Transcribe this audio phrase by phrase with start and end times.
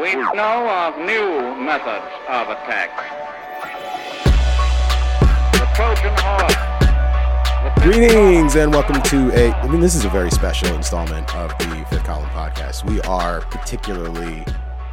[0.00, 2.90] We know of new methods of attack.
[5.52, 6.54] The Trojan horse.
[7.74, 9.50] the Greetings and welcome to a.
[9.52, 12.88] I mean, this is a very special installment of the Fifth Column podcast.
[12.88, 14.44] We are particularly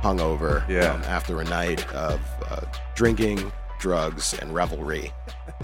[0.01, 0.93] hungover Yeah.
[0.93, 2.19] um, after a night of
[2.49, 2.61] uh,
[2.95, 5.11] drinking, drugs, and revelry.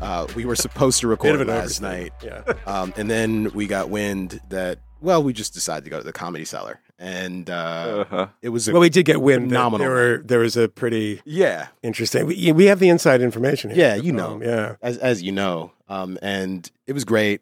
[0.01, 2.13] Uh, we were supposed to record last overstatement.
[2.23, 2.53] night, Yeah.
[2.67, 6.13] um, and then we got wind that well, we just decided to go to the
[6.13, 8.27] comedy cellar, and uh, Uh-huh.
[8.41, 9.45] it was a Well, we did get wind.
[9.45, 12.27] that phenomenal There were there was a pretty yeah, interesting.
[12.27, 13.71] We, we have the inside information.
[13.71, 13.79] Here.
[13.79, 14.33] Yeah, you know.
[14.35, 14.75] Um, yeah.
[14.81, 17.41] as as you know, um, and it was great,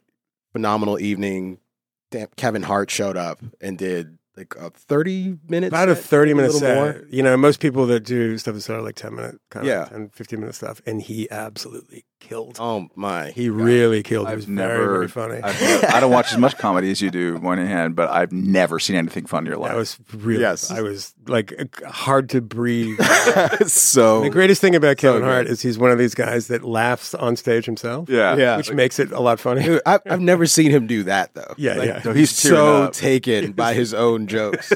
[0.54, 1.60] phenomenal evening.
[2.12, 6.54] Damn, Kevin Hart showed up and did like a thirty minutes, About a thirty minute
[6.54, 6.76] little set.
[6.78, 7.04] more.
[7.10, 9.84] You know, most people that do stuff that start like ten minute, kind Yeah.
[9.84, 12.58] of 10, 15 minute stuff, and he absolutely killed.
[12.60, 14.28] Oh my, he really killed.
[14.28, 15.42] He I've was never, very very funny.
[15.42, 18.80] I've never- I don't watch as much comedy as you do, Moynihan, but I've never
[18.80, 19.72] seen anything funnier live.
[19.72, 20.42] that was really.
[20.42, 20.70] Yes.
[20.72, 23.00] I was like hard to breathe.
[23.68, 25.28] so the greatest thing about Kevin good.
[25.28, 28.10] Hart is he's one of these guys that laughs on stage himself.
[28.10, 28.58] yeah, yeah.
[28.58, 29.64] which makes it a lot funnier.
[29.64, 31.54] Dude, I, I've never seen him do that though.
[31.58, 32.02] Yeah, Like, yeah.
[32.06, 32.94] No, he's so up.
[32.94, 34.72] taken by his own jokes.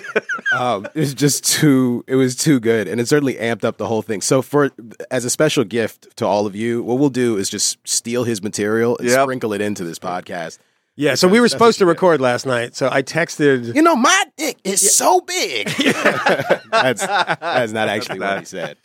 [0.58, 2.04] um, it was just too.
[2.08, 4.22] It was too good, and it certainly amped up the whole thing.
[4.22, 4.72] So, for
[5.12, 8.42] as a special gift to all of you, what we'll do is just steal his
[8.44, 9.22] material and Yep.
[9.24, 10.60] sprinkle it into this podcast.
[10.96, 12.02] Yeah, so we were supposed to what you get.
[12.02, 12.76] record last night.
[12.76, 13.74] So I texted.
[13.74, 15.68] You know, my dick is so big.
[16.70, 18.78] that's that's not actually what he said.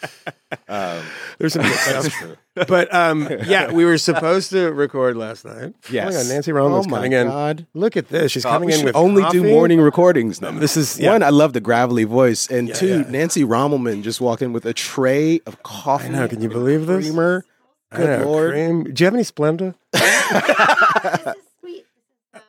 [0.69, 1.03] Um,
[1.39, 2.13] There's some good that's stuff.
[2.15, 2.37] true.
[2.67, 5.75] But um, yeah, we were supposed to record last night.
[5.91, 6.05] Yes.
[6.15, 7.27] Oh my God, Nancy Rommelman's Oh my coming in.
[7.27, 7.67] God.
[7.75, 8.33] Look at this.
[8.33, 9.41] She's coming in should with only coffee.
[9.41, 10.53] do morning recordings now.
[10.53, 11.13] This is- yeah.
[11.13, 11.23] one.
[11.23, 13.11] I love the gravelly voice, and two, yeah.
[13.11, 16.07] Nancy Rommelman just walked in with a tray of coffee.
[16.07, 16.29] I know.
[16.29, 17.05] Can you and believe this?
[17.07, 17.45] Creamer.
[17.91, 18.51] I Good know, lord.
[18.53, 18.85] cream.
[18.85, 19.75] Do you have any Splenda?
[19.93, 21.87] this is sweet.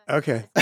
[0.10, 0.46] Okay.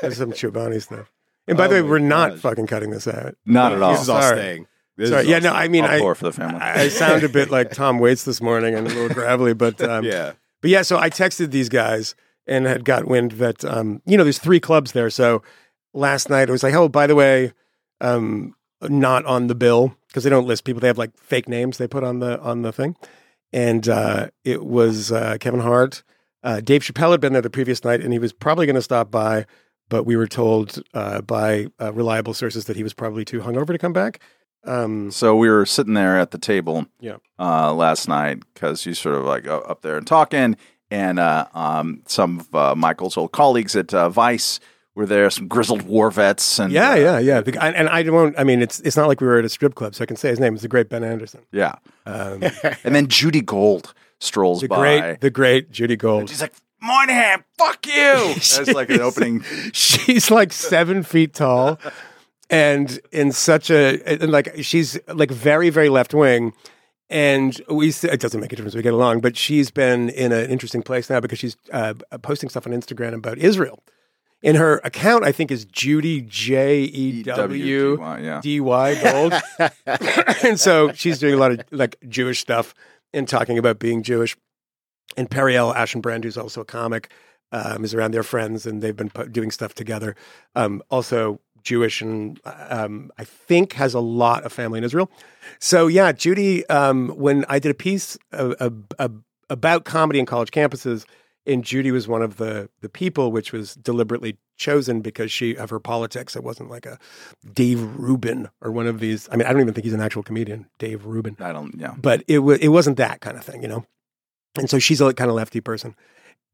[0.00, 1.10] There's some Chobani stuff.
[1.46, 3.36] And by Oh the way, we're not fucking cutting this out.
[3.46, 3.92] not at all.
[3.92, 4.36] This is all Sorry.
[4.36, 4.66] staying.
[4.96, 5.22] This Sorry.
[5.22, 6.60] is Yeah, all no, I mean, I, for the family.
[6.60, 9.80] I I sound a bit like Tom Waits this morning and a little gravelly, but
[9.82, 10.32] um, yeah.
[10.60, 12.14] But yeah, so I texted these guys
[12.48, 15.10] and had got wind that um, you know, there's three clubs there.
[15.10, 15.42] So
[15.94, 17.52] last night it was like, oh, by the way,
[18.00, 20.80] um, not on the bill because they don't list people.
[20.80, 22.96] They have like fake names they put on the on the thing,
[23.56, 26.02] and uh, it was uh, Kevin Hart.
[26.42, 28.82] Uh, Dave Chappelle had been there the previous night, and he was probably going to
[28.82, 29.46] stop by,
[29.88, 33.68] but we were told uh, by uh, reliable sources that he was probably too hungover
[33.68, 34.20] to come back.
[34.64, 37.16] Um, So we were sitting there at the table Yeah.
[37.38, 40.56] uh, last night because you sort of like up there and talking,
[40.90, 44.60] and uh, um, some of uh, Michael's old colleagues at uh, Vice
[44.96, 47.40] were there, some grizzled war vets, and yeah, uh, yeah, yeah.
[47.42, 48.36] The guy- and I don't.
[48.38, 50.16] I mean, it's it's not like we were at a strip club, so I can
[50.16, 50.54] say his name.
[50.54, 51.42] It's the great Ben Anderson.
[51.52, 51.74] yeah.
[52.06, 52.42] Um,
[52.84, 54.76] And then Judy Gold strolls the by.
[54.78, 56.28] great, the great Judy and Gold.
[56.30, 57.92] she's like, "Moynihan, fuck you!"
[58.34, 59.42] That's like an opening.
[59.72, 61.78] She's like seven feet tall,
[62.50, 66.52] and in such a and like she's like very, very left wing.
[67.08, 68.74] And we it doesn't make a difference.
[68.74, 72.48] We get along, but she's been in an interesting place now because she's uh, posting
[72.48, 73.80] stuff on Instagram about Israel.
[74.46, 77.96] In her account, I think is Judy J E W.
[78.40, 79.34] D Y Gold,
[80.44, 82.72] and so she's doing a lot of like Jewish stuff
[83.12, 84.36] and talking about being Jewish.
[85.16, 87.10] And Periel Aschenbrand, who's also a comic,
[87.50, 90.14] um, is around their friends, and they've been doing stuff together.
[90.54, 95.10] Um, also Jewish, and um, I think has a lot of family in Israel.
[95.58, 96.64] So yeah, Judy.
[96.68, 98.70] Um, when I did a piece uh, uh,
[99.00, 99.08] uh,
[99.50, 101.04] about comedy in college campuses,
[101.46, 105.70] and Judy was one of the the people, which was deliberately chosen because she of
[105.70, 106.36] her politics.
[106.36, 106.98] It wasn't like a
[107.52, 109.28] Dave Rubin or one of these.
[109.30, 111.74] I mean, I don't even think he's an actual comedian, Dave Rubin I don't.
[111.78, 111.94] Yeah.
[112.00, 113.86] but it was it wasn't that kind of thing, you know.
[114.58, 115.94] And so she's a kind of lefty person,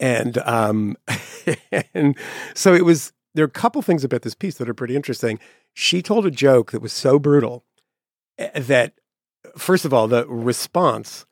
[0.01, 0.97] and um,
[1.95, 2.17] and
[2.55, 3.13] so it was.
[3.35, 5.39] There are a couple things about this piece that are pretty interesting.
[5.73, 7.65] She told a joke that was so brutal
[8.37, 8.93] eh, that,
[9.57, 11.25] first of all, the response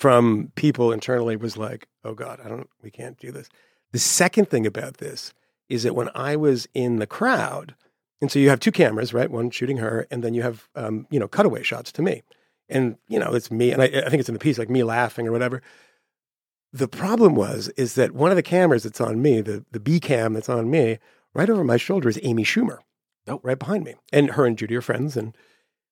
[0.00, 2.68] from people internally was like, "Oh God, I don't.
[2.82, 3.48] We can't do this."
[3.92, 5.32] The second thing about this
[5.68, 7.74] is that when I was in the crowd,
[8.20, 9.30] and so you have two cameras, right?
[9.30, 12.22] One shooting her, and then you have um, you know cutaway shots to me
[12.70, 14.82] and you know it's me and I, I think it's in the piece like me
[14.84, 15.60] laughing or whatever
[16.72, 19.98] the problem was is that one of the cameras that's on me the the b
[20.00, 20.98] cam that's on me
[21.34, 22.78] right over my shoulder is amy schumer
[23.28, 23.40] Oh.
[23.42, 25.36] right behind me and her and judy are friends and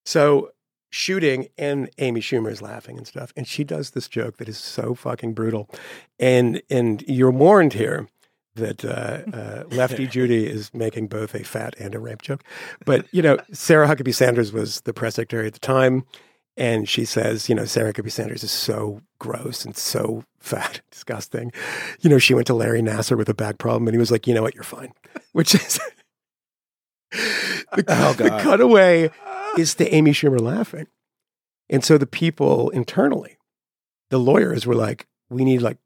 [0.04, 0.50] so
[0.90, 4.58] shooting and amy schumer is laughing and stuff and she does this joke that is
[4.58, 5.68] so fucking brutal
[6.18, 8.08] and and you're warned here
[8.58, 12.44] that uh, uh, Lefty Judy is making both a fat and a rape joke.
[12.84, 16.04] But, you know, Sarah Huckabee Sanders was the press secretary at the time.
[16.56, 21.52] And she says, you know, Sarah Huckabee Sanders is so gross and so fat, disgusting.
[22.00, 24.26] You know, she went to Larry Nassar with a back problem and he was like,
[24.26, 24.92] you know what, you're fine.
[25.32, 25.78] Which is
[27.72, 29.10] the, Oh, the cutaway
[29.58, 30.86] is to Amy Schumer laughing.
[31.68, 33.36] And so the people internally,
[34.10, 35.78] the lawyers were like, we need like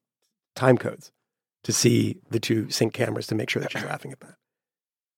[0.54, 1.10] time codes
[1.64, 4.34] to see the two sync cameras to make sure that she's laughing at that.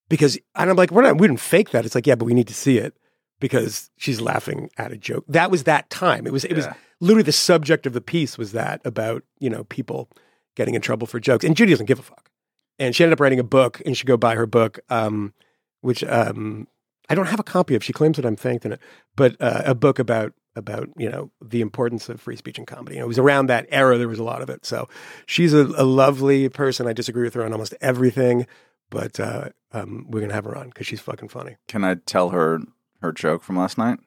[0.09, 1.85] Because and I'm like, we're not we didn't fake that.
[1.85, 2.95] It's like, yeah, but we need to see it
[3.41, 5.25] because she's laughing at a joke.
[5.29, 6.27] That was that time.
[6.27, 6.67] It was it was
[7.01, 10.09] literally the subject of the piece was that about, you know, people
[10.55, 11.45] getting in trouble for jokes.
[11.45, 12.31] And Judy doesn't give a fuck.
[12.79, 15.33] And she ended up writing a book, and should go buy her book, um,
[15.81, 16.67] which um,
[17.09, 17.85] I don't have a copy of.
[17.85, 18.81] She claims that I'm thanked in it,
[19.17, 22.99] but uh, a book about about you know the importance of free speech and comedy.
[22.99, 23.99] It was around that era.
[23.99, 24.65] There was a lot of it.
[24.65, 24.89] So
[25.27, 26.87] she's a, a lovely person.
[26.87, 28.47] I disagree with her on almost everything,
[28.91, 31.57] but uh, um, we're gonna have her on because she's fucking funny.
[31.69, 32.61] Can I tell her
[33.01, 33.99] her joke from last night?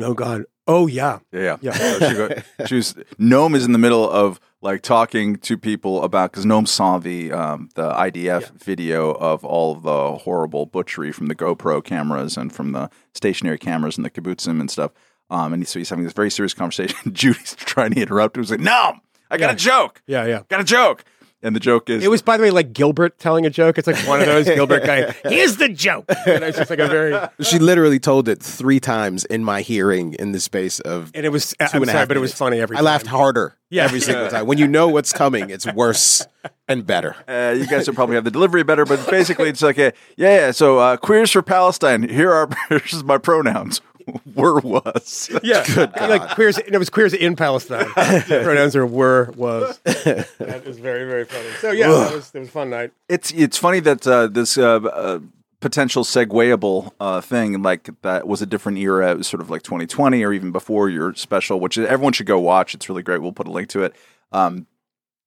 [0.00, 0.44] No God.
[0.66, 1.18] Oh yeah.
[1.32, 1.72] Yeah, Yeah.
[1.72, 6.02] So she, go, she was Noam is in the middle of like talking to people
[6.04, 11.12] about because Noam saw the um, the IDF video of all of the horrible butchery
[11.12, 14.92] from the GoPro cameras and from the stationary cameras and the kibbutzim and stuff.
[15.30, 16.96] Um, and so he's having this very serious conversation.
[17.14, 18.42] Judy's trying to interrupt him.
[18.42, 18.94] He's like, "No,
[19.30, 19.52] I got Yeah.
[19.52, 20.02] a joke.
[20.06, 20.26] Yeah.
[20.26, 20.42] Yeah.
[20.48, 21.04] Got a joke."
[21.42, 23.78] And the joke is, It was, by the way, like Gilbert telling a joke.
[23.78, 25.14] It's like one of those Gilbert guys.
[25.24, 26.04] Here's the joke.
[26.26, 30.12] And it's just like a very, She literally told it three times in my hearing
[30.14, 31.50] in the space of and it was.
[31.50, 32.76] two I'm and a sorry, half but it was funny every.
[32.76, 32.84] Time.
[32.84, 33.84] I laughed harder Yeah.
[33.84, 34.46] every single time.
[34.46, 36.26] When you know what's coming, it's worse
[36.68, 37.16] and better.
[37.26, 40.36] Uh, you guys will probably have the delivery better, but basically it's like, a, yeah,
[40.46, 40.50] yeah.
[40.50, 42.06] So uh, queers for Palestine.
[42.06, 43.80] Here are here's my pronouns.
[44.34, 45.30] Were was.
[45.42, 45.64] Yeah,
[46.00, 46.58] like queers.
[46.58, 47.86] It was queers in Palestine.
[47.94, 49.78] Pronouns are were was.
[49.84, 51.48] That is very very funny.
[51.60, 52.92] So yeah, that was it was a fun night.
[53.08, 55.20] It's it's funny that uh, this uh, uh,
[55.60, 59.10] potential segwayable uh, thing like that was a different era.
[59.12, 62.38] It was sort of like 2020 or even before your special, which everyone should go
[62.38, 62.74] watch.
[62.74, 63.22] It's really great.
[63.22, 63.94] We'll put a link to it.
[64.32, 64.66] Um,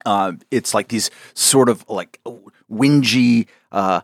[0.06, 2.20] uh, it's like these sort of like
[2.72, 3.48] whingy.
[3.72, 4.02] Uh,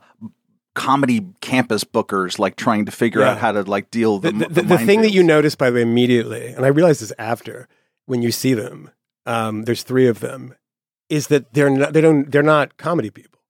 [0.80, 3.32] comedy campus bookers like trying to figure Yeah.
[3.32, 5.74] out how to like deal The, the, the, the, thing that you notice, by the
[5.76, 7.68] way, immediately, and I realize this after
[8.06, 8.90] when you see them.
[9.26, 10.54] Um, there's three of them.
[11.10, 11.92] Is that they're not?
[11.92, 12.30] They don't.
[12.30, 13.40] They're not comedy people.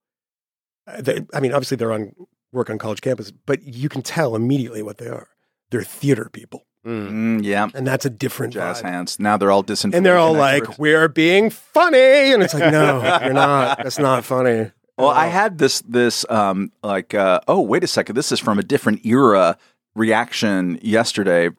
[0.87, 2.15] Uh, they, I mean, obviously they're on
[2.53, 5.29] work on college campus, but you can tell immediately what they are.
[5.71, 8.91] They're theater people, Mm, yeah, and that's a different jazz vibe.
[8.91, 9.21] hands.
[9.21, 9.95] Now they're all disinformation.
[9.95, 10.71] And they're all experts.
[10.71, 13.79] like, "We're being funny," and it's like, "No, you're not.
[13.83, 18.15] That's not funny." Well, I had this this um like uh, oh wait a second,
[18.17, 19.57] this is from a different era
[19.95, 21.51] reaction yesterday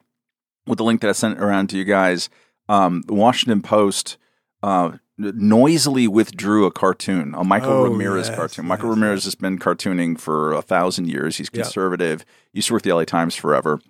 [0.66, 2.28] with the link that I sent around to you guys.
[2.68, 4.16] Um, the Washington Post
[4.62, 8.66] uh, noisily withdrew a cartoon, a Michael Oh, Ramirez yes, cartoon.
[8.66, 11.36] Michael yes, Ramirez has been cartooning for a thousand years.
[11.36, 12.24] He's conservative.
[12.52, 13.80] Used to work the LA Times forever.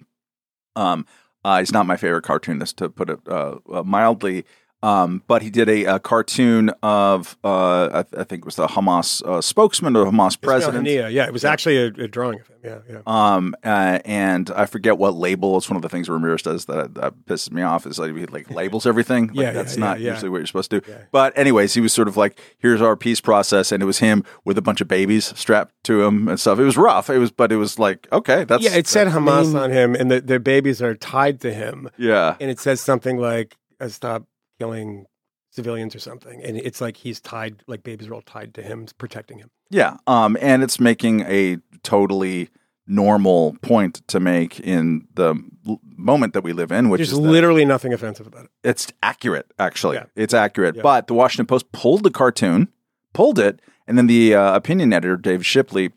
[0.74, 1.06] Um,
[1.44, 4.44] uh, he's not my favorite cartoonist, to put it uh, uh, mildly.
[4.82, 8.56] Um, but he did a, a cartoon of, uh, I, th- I think it was
[8.56, 10.86] the Hamas uh, spokesman or Hamas president.
[10.86, 12.56] Haniyeh, yeah, it was actually a, a drawing of him.
[12.64, 13.00] Yeah, yeah.
[13.06, 15.56] Um, uh, and I forget what label.
[15.56, 17.86] It's one of the things Ramirez does that, that pisses me off.
[17.86, 19.12] Is like he like labels everything.
[19.32, 20.12] Like, Yeah, yeah, that's yeah, not yeah.
[20.12, 20.90] usually what you're supposed to do.
[20.90, 20.98] Yeah.
[21.10, 24.24] But anyways, he was sort of like, "Here's our peace process," and it was him
[24.44, 26.58] with a bunch of babies strapped to him and stuff.
[26.58, 27.08] It was rough.
[27.10, 30.10] It was, but it was like, okay, that's yeah, it said Hamas on him, and
[30.10, 32.36] the, their babies are tied to him, yeah.
[32.40, 34.24] and it says something like uh, "Stop
[34.62, 35.06] killing
[35.50, 38.86] civilians" or something, and it's like he's tied, like babies are all tied to him,
[38.98, 39.50] protecting him.
[39.70, 42.48] Yeah, um, and it's making a totally
[42.86, 45.34] normal point to make in the
[45.66, 48.50] l- moment that we live in, which There's is literally nothing offensive about it.
[48.64, 49.46] it's accurate.
[49.58, 50.04] Actually, Yeah.
[50.16, 50.76] it's accurate.
[50.76, 50.82] Yeah.
[50.82, 52.68] But the Washington Post pulled the cartoon,
[53.14, 55.92] pulled it, and then the uh, opinion editor Dave Shipley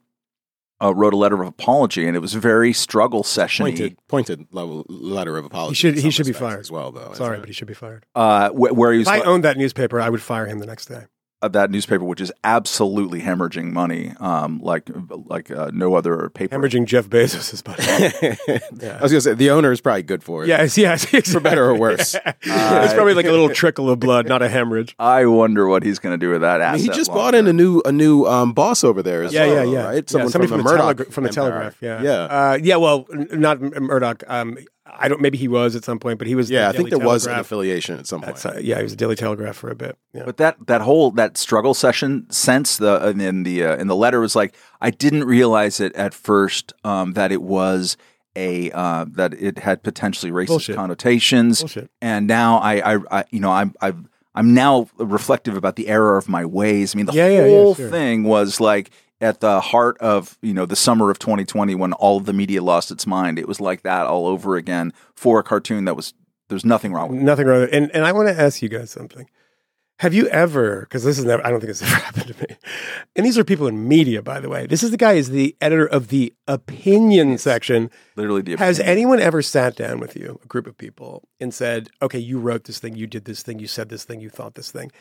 [0.81, 3.65] uh, wrote a letter of apology, and it was very struggle session.
[3.65, 5.71] Pointed, pointed level, letter of apology.
[5.71, 6.59] He should- he should be fired.
[6.59, 7.13] as well, though.
[7.13, 8.05] Sorry, but he should be fired.
[8.15, 10.59] Uh, wh- where he was If I like- owned that newspaper, I would fire him
[10.59, 11.05] the next day.
[11.41, 16.57] Uh, that newspaper, which is absolutely hemorrhaging money, um, like like uh, no other paper.
[16.57, 17.83] Hemorrhaging Jeff Bezos's buddy.
[17.83, 18.83] it?
[18.83, 20.47] I was gonna say the owner is probably good for it.
[20.47, 21.33] yes, yes, exactly.
[21.33, 22.15] for better or worse.
[22.15, 24.95] it's probably like a little trickle of blood, not a hemorrhage.
[24.97, 26.81] I wonder what he's going to do with that I asset.
[26.81, 29.33] mean, he just long bought in a new a new um, boss over there as
[29.33, 29.85] Yeah, well, yeah, yeah.
[29.85, 29.95] right?
[29.95, 31.49] Yeah, Someone somebody from, from, the the, Murdoch Telegra- from the empire.
[31.49, 31.77] Telegraph.
[31.81, 32.75] Yeah, yeah, uh, yeah.
[32.77, 34.23] Well, n- not Murdoch.
[34.27, 34.57] Um,
[34.99, 35.21] I don't.
[35.21, 36.49] Maybe he was at some point, but he was.
[36.49, 36.63] yeah.
[36.63, 38.37] the I think Daily there was an affiliation at some point.
[38.37, 39.97] That's, uh, yeah, he was a Daily Telegraph for a bit.
[40.13, 40.23] Yeah.
[40.25, 44.19] But that that whole that struggle session sense the in the uh, in the letter
[44.19, 47.97] was like I didn't realize it at first um, that it was
[48.35, 50.75] a uh, that it had potentially racist Bullshit.
[50.75, 51.89] connotations Bullshit.
[52.01, 56.17] and now I, I, I you know I'm I'm I'm now reflective about the error
[56.17, 56.93] of my ways.
[56.93, 57.89] I mean the Yeah, yeah, yeah, whole sure.
[57.89, 58.91] thing was like
[59.21, 62.61] at the heart of you know the summer of 2020 when all of the media
[62.61, 63.39] lost its mind.
[63.39, 66.13] It was like that all over again for a cartoon that was
[66.49, 67.19] there's nothing wrong with.
[67.19, 67.23] it.
[67.23, 67.61] Nothing wrong.
[67.61, 67.75] with it.
[67.75, 69.29] And and I want to ask you guys something.
[69.99, 70.81] Have you ever?
[70.81, 71.45] Because this is never.
[71.45, 72.57] I don't think it's ever happened to me.
[73.15, 74.67] And these are people in media, by the way.
[74.67, 77.89] This is the guy is the editor of the opinion section.
[78.17, 81.89] Literally, the Has anyone ever sat down with you, a group of people, and said,
[82.01, 84.55] "Okay, you wrote this thing, you did this thing, you said this thing, you thought
[84.55, 84.91] this thing,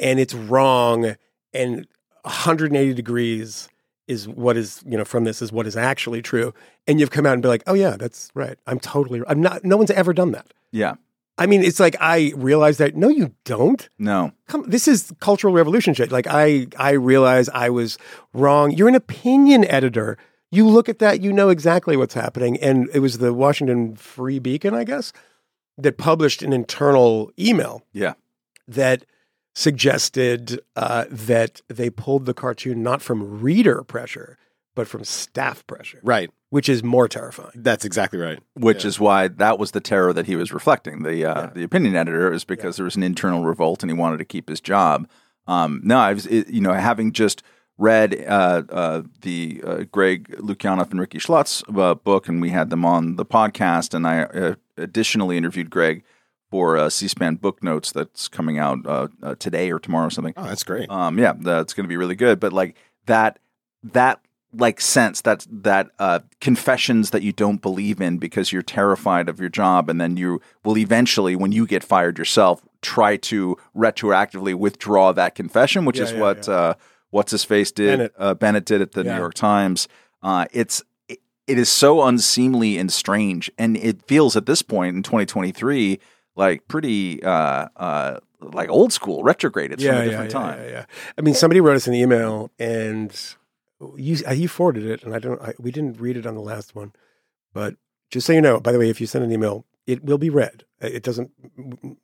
[0.00, 1.14] and it's wrong,
[1.54, 1.86] and
[2.22, 3.68] 180 degrees
[4.08, 6.52] is what is you know from this is what is actually true,"
[6.86, 8.58] and you've come out and be like, "Oh yeah, that's right.
[8.66, 9.22] I'm totally.
[9.26, 9.64] I'm not.
[9.64, 10.94] No one's ever done that." yeah,
[11.38, 12.94] I mean, it's like I realize that.
[12.94, 13.88] No, you don't.
[13.98, 16.12] no, Come, this is cultural revolution shit.
[16.12, 17.98] Like I, I realize I was
[18.32, 18.70] wrong.
[18.70, 20.18] You're an opinion editor.
[20.50, 22.58] You look at that, you know exactly what's happening.
[22.58, 25.12] And it was the Washington Free Beacon, I guess,
[25.78, 28.12] that published an internal email yeah,
[28.68, 29.06] that
[29.54, 34.36] suggested uh, that they pulled the cartoon not from reader pressure,
[34.74, 36.30] but from staff pressure, Right.
[36.50, 37.50] which is more terrifying.
[37.54, 38.40] That's exactly right.
[38.54, 38.88] which Yeah.
[38.88, 41.02] is why that was the terror that he was reflecting.
[41.02, 44.18] The uh, the opinion editor is because there was an internal revolt and he wanted
[44.18, 45.08] to keep his job.
[45.46, 47.42] Um, no, I was it, you know having just
[47.78, 52.70] read uh, uh, the uh, Greg Lukianoff and Rikki Schlott's uh, book, and we had
[52.70, 56.04] them on the podcast, and I uh, additionally interviewed Greg
[56.52, 60.34] for uh, C-SPAN book notes that's coming out uh, uh, today or tomorrow or something.
[60.36, 60.90] Oh, that's great.
[60.90, 62.38] Um, yeah, that's going to be really good.
[62.40, 63.38] But like that,
[63.82, 64.20] that
[64.54, 69.40] like sense that that uh, confessions that you don't believe in because you're terrified of
[69.40, 74.54] your job, and then you will eventually, when you get fired yourself, try to retroactively
[74.54, 76.74] withdraw that confession, which Yeah, is yeah, what Uh,
[77.08, 77.96] what's his face did.
[77.98, 78.12] Bennet.
[78.18, 79.12] Uh, Bennet did at the Yeah.
[79.14, 79.88] New York Times.
[80.22, 84.94] Uh, it's it, it is so unseemly and strange, and it feels at this point
[84.96, 85.98] in 2023
[86.36, 89.72] like pretty uh, uh, like old school, retrograde.
[89.72, 90.58] It's from a different yeah, time.
[90.60, 90.84] Yeah, yeah.
[91.18, 93.10] I mean, somebody wrote us an email, and
[93.96, 95.40] you uh, you forwarded it, and I don't.
[95.40, 96.92] I, we didn't read it on the last one,
[97.52, 97.76] but
[98.10, 100.30] just so you know, by the way, if you send an email, it will be
[100.30, 100.64] read.
[100.82, 101.30] Uh, It doesn't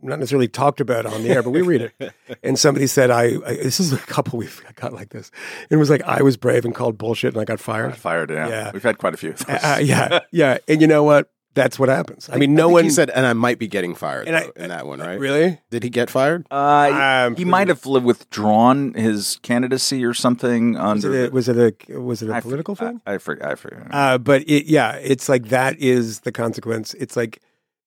[0.00, 2.12] not necessarily talked about on the air, but we read it.
[2.42, 5.30] And somebody said, "I, I this is a couple we've got like this."
[5.70, 7.97] It was like I was brave and called bullshit, and I got fired.
[7.97, 8.49] Fired, yeah.
[8.49, 8.70] Yeah.
[8.73, 9.30] We've had quite a few.
[9.30, 9.56] of those.
[9.56, 10.58] Uh, yeah, yeah.
[10.68, 11.30] And you know what?
[11.55, 12.28] That's what happens.
[12.33, 14.37] I mean, no I think one He said, and I might be getting fired And
[14.37, 15.19] I- though, in that one, right?
[15.19, 15.61] really.
[15.71, 16.47] Did he get fired?
[16.50, 21.14] Uh, I'm he might have li- withdrawn his candidacy or something Was under.
[21.25, 21.57] it a, was it
[21.90, 23.00] a was it a I political for- thing?
[23.07, 23.49] I, I forget.
[23.49, 23.87] I forget.
[23.90, 26.95] Uh, but it, yeah, it's like that is the consequence.
[26.95, 27.40] It's like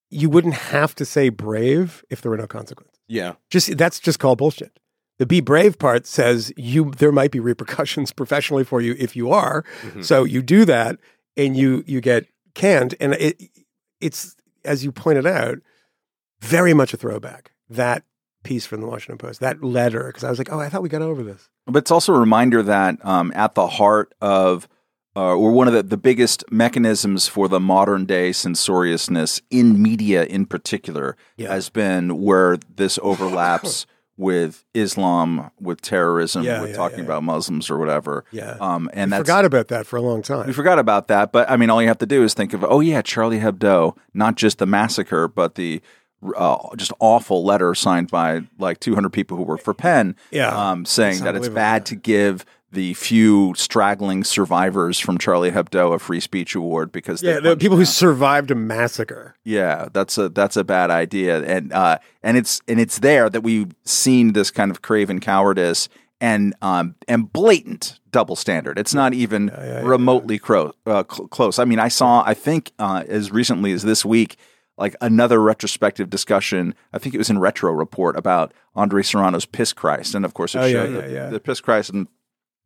[0.09, 2.91] you wouldn't have to say brave if there were no consequence.
[3.07, 3.33] Yeah.
[3.49, 4.77] Just that's just called bullshit.
[5.19, 9.31] The be brave part says you there might be repercussions professionally for you if you
[9.31, 9.63] are.
[9.83, 10.03] Mhm.
[10.03, 10.97] So you do that
[11.37, 13.41] and you you get canned, and it
[13.99, 15.59] it's as you pointed out,
[16.41, 17.51] very much a throwback.
[17.69, 18.03] That
[18.43, 20.89] piece from the Washington Post, that letter, because I was like, oh, I thought we
[20.89, 21.47] got over this.
[21.67, 24.67] But it's also a reminder that um, at the heart of,
[25.15, 30.23] uh, or one of the, the biggest mechanisms for the modern day censoriousness in media
[30.25, 31.49] in particular Yeah.
[31.53, 33.85] has been where this overlaps
[34.17, 37.05] with Islam, with terrorism, Yeah, with yeah, talking yeah.
[37.05, 38.23] about Muslims or whatever.
[38.31, 40.45] Yeah, Um, and that's forgot about that for a long time.
[40.47, 42.63] we forgot about that, but I mean, all you have to do is think of,
[42.63, 45.81] oh yeah, Charlie Hebdo, not just the massacre, but the
[46.37, 50.49] uh, just awful letter signed by like 200 people who work for PEN, Yeah.
[50.71, 55.99] um, saying that it's bad to give the few straggling survivors from Charlie Hebdo a
[55.99, 59.35] free speech award because yeah, the people who survived a massacre.
[59.43, 63.41] Yeah, that's a that's a bad idea, and uh, and it's and it's there that
[63.41, 65.89] we've seen this kind of craven cowardice
[66.21, 68.77] and um and blatant double standard.
[68.79, 71.59] It's not even yeah, remotely cro- uh, cl- close.
[71.59, 74.37] I mean, I saw I think uh, as recently as this week.
[74.77, 79.73] Like another retrospective discussion, I think it was in Retro Report about Andre Serrano's Piss
[79.73, 81.29] Christ, and of course it Oh, yeah, showed yeah, the, yeah.
[81.29, 82.07] the Piss Christ, and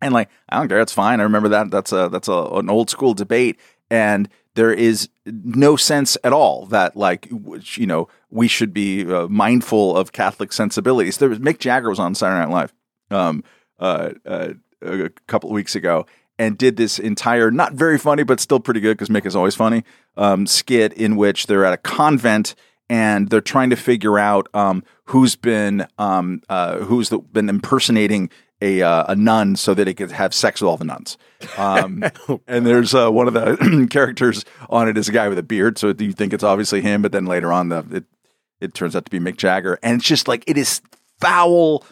[0.05, 1.19] and like I don't care, it's fine.
[1.19, 1.71] I remember that.
[1.71, 3.59] That's a that's a, an old school debate,
[3.89, 7.27] and there is no sense at all that like
[7.75, 11.17] you know we should be uh, mindful of Catholic sensibilities.
[11.17, 12.73] There was Mick Jagger was on Saturday Night Live
[13.11, 13.43] um,
[13.79, 16.05] uh, uh, a couple of weeks ago
[16.37, 19.55] and did this entire not very funny but still pretty good because Mick is always
[19.55, 19.83] funny
[20.17, 22.55] um, skit in which they're at a convent
[22.89, 28.29] and they're trying to figure out um, who's been um, uh, who's the, been impersonating
[28.61, 31.17] a uh, a nun so that he could have sex with all the nuns.
[31.57, 32.03] Um,
[32.47, 35.77] and there's uh, one of the characters on it is a guy with a beard,
[35.77, 38.03] so you think it's obviously him, but then later on the it
[38.61, 40.81] it turns out to be Mick Jagger, and it's just like it is
[41.19, 41.85] foul.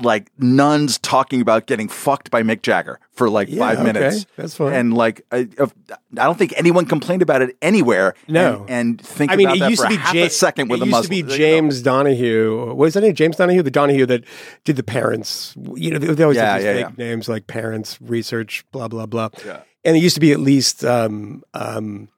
[0.00, 3.92] Like nuns talking about getting fucked by Mick Jagger for like Yeah, five okay.
[3.92, 4.26] minutes.
[4.36, 4.72] That's fine.
[4.72, 5.66] And like, I, I
[6.12, 8.14] don't think anyone complained about it anywhere.
[8.28, 8.64] No.
[8.68, 10.68] and, and think I mean, about it that used to be half Ja- a second
[10.68, 11.36] with it used to be you know.
[11.36, 12.66] James Donahue.
[12.66, 13.14] What was that name?
[13.14, 14.24] James Donahue, the Donahue that
[14.64, 15.54] did the parents.
[15.74, 18.88] You know, they, they always Yeah, have these yeah, fake names like parents research, blah
[18.88, 19.30] blah blah.
[19.44, 19.62] Yeah.
[19.84, 22.08] And it used to be at least um, um,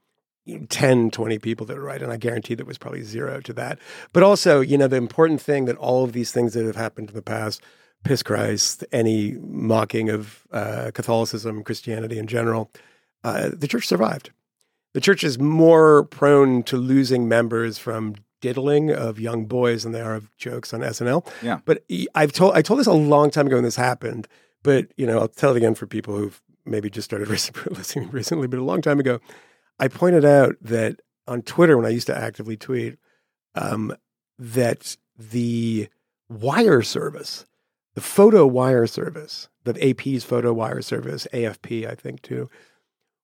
[0.45, 3.41] you know, 10, 20 people that would write, and I guarantee there was probably zero
[3.41, 3.79] to that.
[4.13, 7.11] But also, you know, the important thing that all of these things that have happened
[7.11, 7.63] in the past,
[8.05, 12.71] piss Christ, any mocking of uh, Catholicism, Christianity in general,
[13.23, 14.31] uh, the church survived.
[14.93, 20.01] The church is more prone to losing members from diddling of young boys than they
[20.01, 21.27] are of jokes on SNL.
[21.43, 21.61] Yeah.
[21.65, 24.27] But I've told I told this a long time ago when this happened,
[24.63, 27.29] but you know I'll tell it again for people who've maybe just started
[27.71, 28.49] listening recently.
[28.49, 29.21] But a long time ago,
[29.81, 32.99] I pointed out that on Twitter when I used to actively tweet
[33.55, 33.93] um,
[34.39, 35.89] that the
[36.29, 37.47] wire service,
[37.95, 42.49] the photo wire service, the AP's photo wire service, AFP, I think too,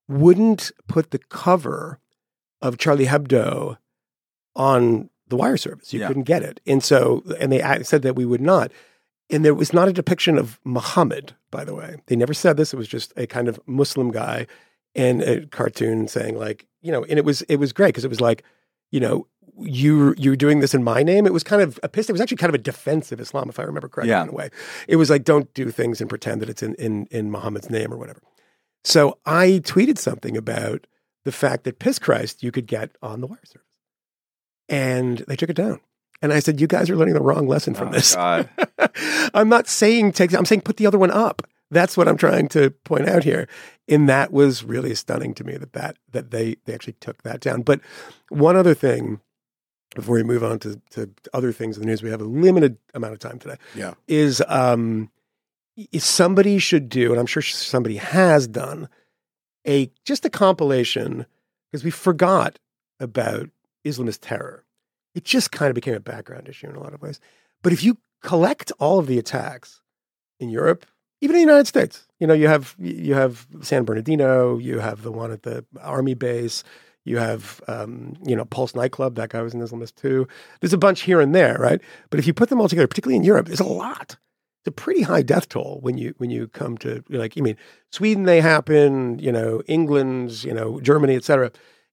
[0.09, 2.01] wouldn't put the cover
[2.63, 3.77] of Charlie Hebdo
[4.55, 5.93] on the wire service.
[5.93, 6.09] You Yeah.
[6.09, 6.61] couldn't get it.
[6.67, 8.73] And so, and they said that we would not.
[9.29, 11.97] And there was not a depiction of Muhammad, by the way.
[12.07, 12.73] They never said this.
[12.73, 14.47] It was just a kind of Muslim guy
[14.97, 18.09] in a cartoon saying like, you know, and it was it was great because it
[18.11, 18.43] was like,
[18.91, 19.27] you know,
[19.59, 21.27] you you're doing this in my name.
[21.27, 22.09] It was kind of a piss.
[22.09, 24.23] It was actually kind of a defense of Islam, if I remember correctly, Yeah.
[24.23, 24.51] in a way.
[24.89, 27.93] It was like, don't do things and pretend that it's in in in Muhammad's name
[27.93, 28.21] or whatever.
[28.85, 30.87] So I tweeted something about
[31.25, 33.67] the fact that Piss Christ you could get on the wire service.
[34.69, 35.81] And they took it down.
[36.23, 38.15] And I said, You guys are learning the wrong lesson from Oh, this.
[38.15, 38.49] God.
[39.35, 41.43] I'm not saying take I'm saying put the other one up.
[41.71, 43.49] That's what I'm trying to point out here.
[43.89, 47.41] And that was really stunning to me that that, that they, they actually took that
[47.41, 47.63] down.
[47.63, 47.81] But
[48.29, 49.21] one other thing
[49.95, 52.77] before we move on to, to other things in the news, we have a limited
[52.95, 53.95] amount of time today Yeah.
[54.09, 55.11] is um
[55.93, 58.89] is somebody should do, and I'm sure somebody has done
[59.67, 61.27] a just a compilation
[61.71, 62.59] because we forgot
[63.01, 63.51] about
[63.85, 64.65] Islamist terror.
[65.15, 67.21] It just kind of became a background issue in a lot of ways.
[67.63, 69.81] But if you collect all of the attacks
[70.41, 70.87] in Europe,
[71.21, 75.03] even in the United States, you know, you have you have San Bernardino, you have
[75.03, 76.63] the one at the army base,
[77.05, 79.15] you have um, you know Pulse nightclub.
[79.15, 80.27] That guy was an Islamist too.
[80.61, 81.81] There's a bunch here and there, right?
[82.11, 84.17] But if you put them all together, particularly in Europe, there's a lot.
[84.61, 87.57] It's a pretty high death toll when you when you come to like you mean
[87.93, 91.53] Sweden they happen, you know England, you know Germany, etc.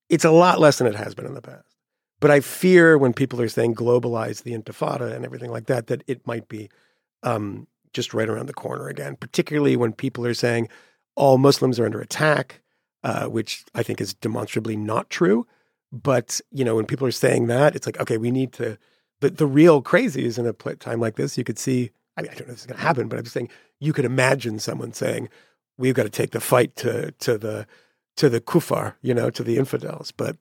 [0.09, 1.75] It's a lot less than it has been in the past.
[2.19, 6.03] But I fear when people are saying globalize the Intifada and everything like that, that
[6.07, 6.69] it might be
[7.21, 9.15] um, just right around the corner again.
[9.15, 10.69] Particularly when people are saying
[11.15, 12.61] all Muslims are under attack,
[13.03, 15.45] uh, which I think is demonstrably not true.
[15.91, 18.77] But you know, when people are saying that, it's like, okay, we need to.
[19.21, 21.91] The, the real crazies in a time like this, you could see.
[22.17, 23.93] I, mean, I don't know if is going to happen, but I'm just saying you
[23.93, 25.29] could imagine someone saying,
[25.77, 27.67] "We've got to take the fight to to the
[28.17, 30.37] to the kufar, you know, to the infidels." But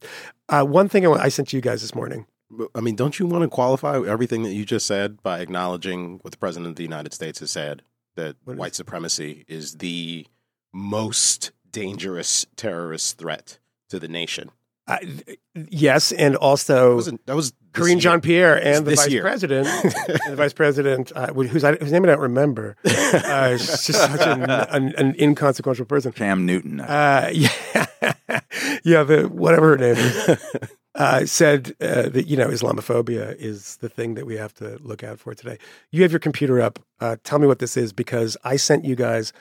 [0.48, 2.26] uh, one thing I, I sent to you guys this morning.
[2.52, 6.18] But, I mean, don't you want to qualify everything that you just said by acknowledging
[6.22, 7.82] what the president of the United States has said
[8.16, 10.26] that What is white supremacy is the
[10.72, 14.50] most dangerous terrorist threat to the nation?
[14.88, 14.98] Uh,
[15.54, 18.00] yes, and also that was this Karine.
[18.00, 19.22] Jean Pierre and the vice year.
[19.22, 22.76] president, and the vice president, uh, whose, whose name I don't remember.
[23.12, 26.12] Uh, is just such an, an, an inconsequential person.
[26.12, 26.80] Cam Newton.
[26.80, 27.52] Uh, yeah,
[28.84, 30.38] yeah, the whatever her name is,
[30.94, 35.02] uh, said uh, that you know Islamophobia is the thing that we have to look
[35.02, 35.58] out for today.
[35.90, 36.78] You have your computer up.
[37.00, 39.32] Uh, tell me what this is because I sent you guys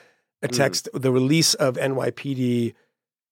[0.42, 0.56] a Mm.
[0.56, 2.74] text, the release of NYPD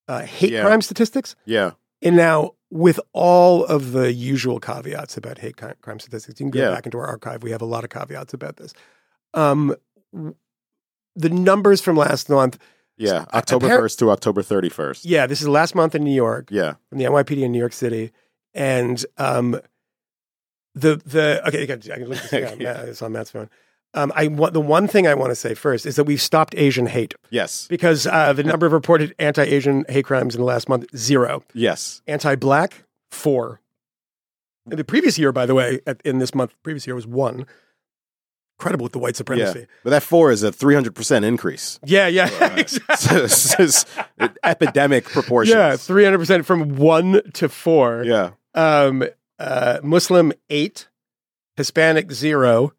[0.06, 0.62] uh, hate Yeah.
[0.62, 1.34] crime statistics.
[1.44, 1.72] Yeah.
[2.02, 6.60] And now, with all of the usual caveats about hate crime statistics, you can go
[6.60, 6.70] Yeah.
[6.74, 7.42] back into our archive.
[7.42, 8.72] We have a lot of caveats about this.
[9.34, 9.74] Um,
[11.16, 12.58] the numbers from last month,
[13.00, 13.24] Yeah.
[13.32, 15.00] October 1st to October 31st.
[15.04, 16.74] yeah, this is last month in New York Yeah.
[16.88, 18.12] from the NYPD in New York City,
[18.54, 19.58] and um,
[20.74, 22.54] the the okay, I can, I look this thing up.
[22.60, 22.82] Yeah.
[22.82, 23.48] It's on Matt's phone.
[23.92, 26.54] Um, I want the one thing I want to say first is that we've stopped
[26.56, 27.66] Asian hate Yes.
[27.68, 31.42] because uh, the number of reported anti-Asian hate crimes in the last month zero.
[31.54, 32.00] Yes.
[32.06, 33.60] anti-black four.
[34.70, 37.46] In the previous year, by the way, at, in this month, previous year was one.
[38.60, 39.16] Incredible with the white Yeah.
[39.16, 39.66] supremacy.
[39.82, 41.80] But that four is a 300% increase.
[41.82, 42.58] Yeah, yeah, Right.
[42.58, 42.96] exactly.
[42.98, 43.88] So it's just
[44.44, 45.54] epidemic proportions.
[45.56, 48.04] yeah, three hundred percent from one to four.
[48.04, 48.32] Yeah.
[48.54, 49.04] Um,
[49.38, 50.88] uh, Muslim eight,
[51.56, 52.74] Hispanic zero,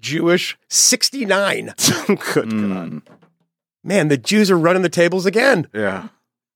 [0.00, 1.66] Jewish sixty nine.
[2.06, 2.48] Good God.
[2.50, 3.02] Mm.
[3.84, 5.68] Man, the Jews are running the tables again.
[5.72, 6.08] Yeah.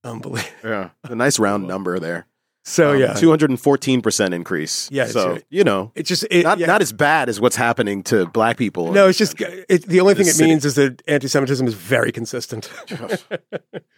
[0.03, 0.51] Unbelievable.
[0.65, 0.91] Yeah.
[1.05, 2.27] A nice round number there.
[2.69, 4.89] So Um, yeah, 214% increase.
[4.93, 6.67] Yeah, So, uh, you know, it's just it, not, yeah.
[6.67, 8.93] not as bad as what's happening to black people.
[8.93, 10.51] No, it's just it, the only thing it city.
[10.51, 12.71] means is that anti-Semitism is very consistent.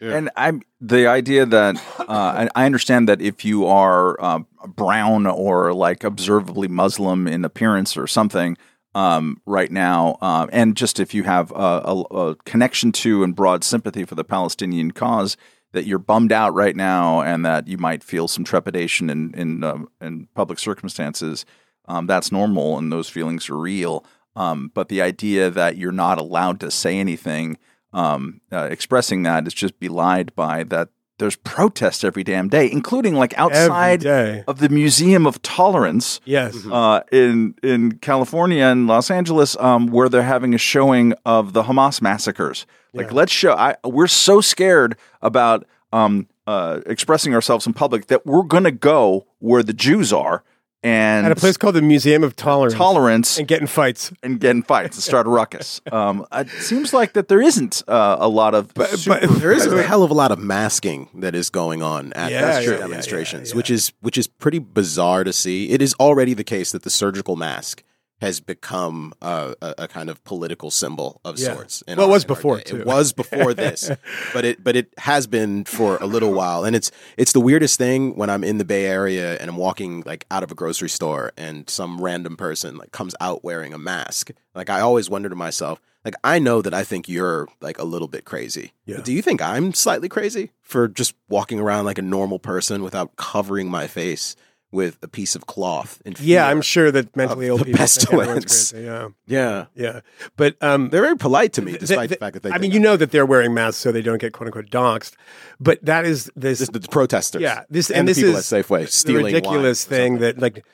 [0.02, 0.16] Yeah.
[0.16, 5.26] And I'm the idea that uh, I I understand that if you are uh, brown
[5.26, 8.56] or like observably Muslim in appearance or something
[8.94, 13.36] um, right now, um, and just if you have a, a, a connection to and
[13.36, 15.36] broad sympathy for the Palestinian cause,
[15.72, 19.64] that you're bummed out right now and that you might feel some trepidation in in
[19.64, 21.44] um, in public circumstances.
[21.86, 24.04] Um, that's normal, and those feelings are real.
[24.36, 27.58] Um, but the idea that you're not allowed to say anything,
[27.92, 30.88] um, uh, expressing that, is just belied by that.
[31.20, 34.04] There's protests every damn day, including like outside
[34.48, 36.66] of the Museum of Tolerance Yes.
[36.66, 41.62] uh, in in California and Los Angeles, um, where they're having a showing of the
[41.64, 42.66] Hamas massacres.
[42.92, 43.12] Like, Yeah.
[43.14, 43.52] let's show.
[43.52, 48.72] I, we're so scared about um, uh, expressing ourselves in public that we're going to
[48.72, 50.42] go where the Jews are
[50.82, 52.74] and At a place called the Museum of Tolerance.
[52.74, 54.12] tolerance And getting fights.
[54.22, 55.80] and getting fights and start a ruckus.
[55.92, 58.70] Um, it seems like that there isn't uh, a lot of.
[58.96, 62.30] super- There is a hell of a lot of masking that is going on at
[62.30, 63.56] Yeah, these yeah, yeah, demonstrations, yeah, yeah.
[63.56, 65.70] which is which is pretty bizarre to see.
[65.70, 67.82] It is already the case that the surgical mask
[68.20, 71.54] has become a, a kind of political symbol of Yeah.
[71.54, 71.82] sorts.
[71.88, 72.58] Well, it was before.
[72.58, 73.90] It was before this,
[74.34, 77.78] but it but it has been for a little while, and it's it's the weirdest
[77.78, 80.88] thing when I'm in the Bay Area and I'm walking like out of a grocery
[80.90, 84.30] store and some random person like comes out wearing a mask.
[84.54, 87.84] Like I always wonder to myself, like I know that I think you're like a
[87.84, 88.72] little bit crazy.
[88.84, 88.96] Yeah.
[88.96, 92.82] But do you think I'm slightly crazy for just walking around like a normal person
[92.82, 94.36] without covering my face
[94.72, 96.00] with a piece of cloth?
[96.04, 96.48] In Yeah.
[96.48, 98.72] I'm sure that mentally ill the people think pestilence.
[98.72, 98.86] crazy.
[98.86, 100.00] Yeah, Yeah, yeah.
[100.36, 102.50] But um, they're very polite to me, despite th- the fact that they.
[102.50, 104.70] I think mean, you know that they're wearing masks so they don't get quote unquote
[104.70, 105.14] doxxed.
[105.58, 107.42] But that is this, this, the protesters.
[107.42, 110.38] yeah, this and, and, the this people is at Safeway the stealing ridiculous thing that
[110.38, 110.64] like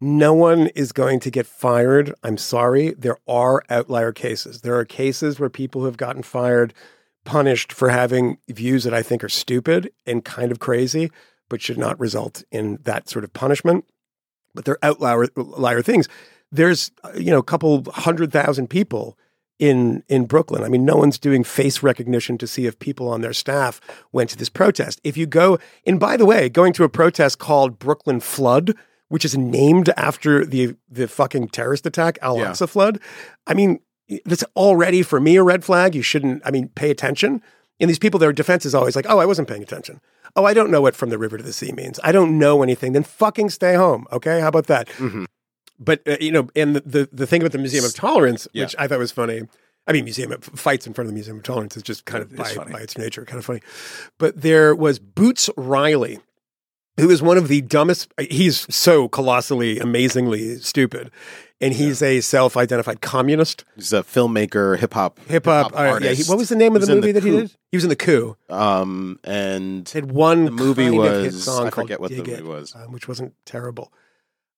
[0.00, 2.14] no one is going to get fired.
[2.22, 4.60] I'm sorry, there are outlier cases.
[4.60, 6.74] There are cases where people have gotten fired,
[7.24, 11.10] punished for having views that I think are stupid and kind of crazy,
[11.48, 13.84] but should not result in that sort of punishment.
[14.54, 16.08] But they're outlier outlier things.
[16.52, 19.18] There's you know a couple hundred thousand people
[19.58, 20.62] in in Brooklyn.
[20.62, 23.80] I mean, no one's doing face recognition to see if people on their staff
[24.12, 25.00] went to this protest.
[25.04, 28.74] If you go, and by the way, going to a protest called Brooklyn Flood,
[29.08, 32.52] which is named after the the fucking terrorist attack, Al Yeah.
[32.52, 33.00] Flood.
[33.46, 33.80] I mean,
[34.24, 35.94] that's already for me a red flag.
[35.94, 36.42] You shouldn't.
[36.44, 37.42] I mean, pay attention.
[37.80, 40.00] And these people, their defense is always like, "Oh, I wasn't paying attention.
[40.36, 42.00] Oh, I don't know what from the river to the sea means.
[42.02, 42.92] I don't know anything.
[42.92, 44.06] Then fucking stay home.
[44.12, 45.26] Okay, how about that?" Mhm.
[45.78, 48.64] But uh, you know, and the, the the thing about the Museum of Tolerance, Yeah.
[48.64, 49.42] which I thought was funny.
[49.86, 52.22] I mean, museum of fights in front of the Museum of Tolerance is just kind
[52.22, 53.60] of by, by its nature kind of funny.
[54.18, 56.20] But there was Boots Riley,
[56.96, 58.12] who is one of the dumbest.
[58.18, 61.10] He's so colossally, amazingly stupid,
[61.60, 65.72] and he's a self-identified communist, He's a filmmaker, hip hop, hip hop.
[65.72, 66.28] Uh, yeah, he, artist.
[66.28, 67.52] what was the name of the movie The that he did?
[67.70, 68.36] He was in the coup.
[68.48, 72.18] Um, and Had one the movie kind of hit was song I forget what the
[72.18, 72.74] movie It, was.
[72.74, 73.92] um, which wasn't terrible.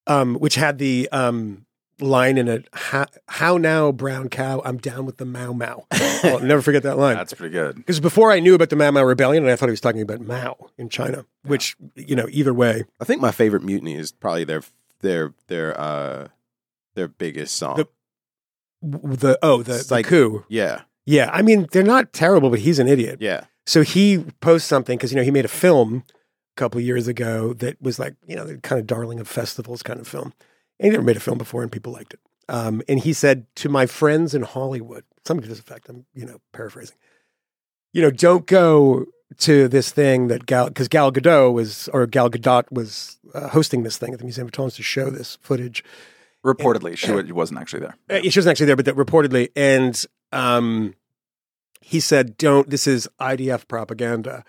[0.07, 1.67] Um, which had the um,
[2.01, 4.63] line in it: "How, how now, brown cow?
[4.65, 7.17] I'm down with the Mau Mau." I'll never forget that line.
[7.17, 7.77] That's pretty good.
[7.77, 10.03] Because before I knew about the Mau Mau rebellion, and I thought he was talking
[10.03, 14.13] about Mao in China, which you know, either way, I think my favorite mutiny is
[14.13, 14.63] probably their
[15.01, 16.29] their their uh
[16.95, 17.77] their biggest song.
[17.77, 17.89] The-
[18.83, 21.31] the oh the, It's the like- coup, yeah, yeah.
[21.33, 23.19] I mean, they're not terrible, but he's an idiot.
[23.21, 23.45] yeah.
[23.69, 26.13] So he posts something because you know he made a film a
[26.57, 29.83] couple of years ago that was like you know the kind of darling of festivals
[29.83, 30.33] kind of film.
[30.79, 32.21] And he never made a film before, and people liked it.
[32.49, 35.89] Um, and he said to my friends in Hollywood, something to this effect.
[35.89, 36.97] I'm you know paraphrasing.
[37.93, 39.07] You know, don't go
[39.39, 43.83] to this thing that Gal because Gal Gadot was or Gal Gadot was uh, hosting
[43.83, 45.85] this thing at the Museum of Tolerance to show this footage.
[46.45, 47.97] Reportedly, she wa- wasn't actually there.
[48.09, 50.95] Uh, she wasn't actually there, but that reportedly, and um,
[51.81, 52.71] he said, "Don't.
[52.71, 54.45] This is IDF propaganda."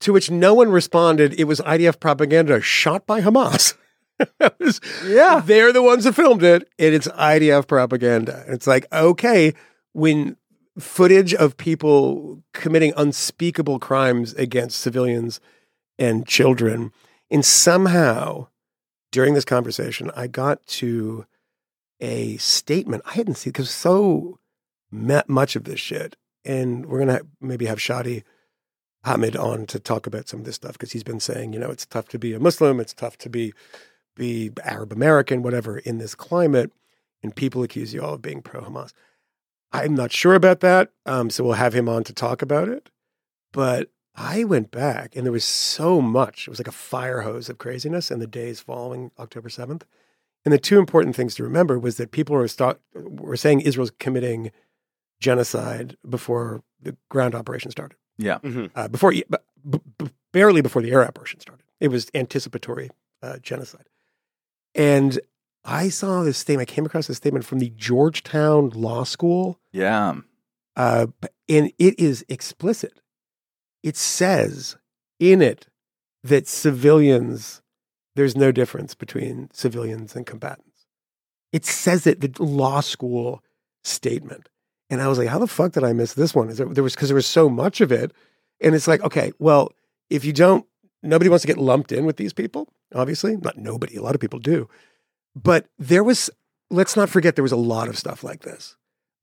[0.00, 1.38] To which no one responded.
[1.40, 3.74] It was IDF propaganda shot by Hamas.
[4.60, 5.40] Was- Yeah.
[5.44, 8.44] they're the ones that filmed it, and it's IDF propaganda.
[8.48, 9.54] It's like, okay,
[9.92, 10.36] when
[10.78, 15.40] footage of people committing unspeakable crimes against civilians
[15.98, 16.92] and children,
[17.30, 18.48] and somehow
[19.12, 21.24] during this conversation, I got to
[22.00, 24.38] a statement I hadn't seen because so
[24.90, 28.22] mu- much of this shit, and we're gonna maybe have Shadi
[29.04, 31.70] Hamid on to talk about some of this stuff because he's been saying, you know,
[31.70, 33.54] it's tough to be a Muslim, it's tough to be
[34.16, 36.72] be Arab American, whatever, in this climate,
[37.22, 38.92] and people accuse you all of being pro Hamas.
[39.72, 42.90] I'm not sure about that, um, so we'll have him on to talk about it.
[43.52, 46.46] But I went back, and there was so much.
[46.46, 49.82] It was like a fire hose of craziness in the days following October 7th.
[50.44, 53.90] And the two important things to remember was that people were, start, were saying Israel's
[53.98, 54.52] committing
[55.20, 58.38] genocide before the ground operation started Yeah.
[58.74, 59.24] uh, before, b-
[59.68, 61.64] b- b- barely before the air operation started.
[61.80, 62.90] It was anticipatory
[63.22, 63.86] uh, genocide.
[64.76, 65.18] And
[65.64, 70.14] I saw this statement, I came across this statement from the Georgetown Law School, Yeah.
[70.76, 71.06] uh,
[71.48, 73.00] and it is explicit.
[73.82, 74.76] it says
[75.20, 75.68] in it
[76.24, 77.62] that civilians,
[78.16, 80.86] there's no difference between civilians and combatants.
[81.52, 83.42] It says it, the law school
[83.84, 84.48] statement.
[84.90, 86.48] And I was like, how the fuck did I miss this one?
[86.48, 88.12] Is there, there was because there was so much of it.
[88.60, 89.70] And it's like, okay, well,
[90.10, 90.66] if you don't,
[91.02, 93.36] nobody wants to get lumped in with these people, obviously.
[93.36, 94.68] Not nobody, a lot of people do.
[95.34, 96.30] But there was,
[96.70, 98.76] let's not forget, there was a lot of stuff like this.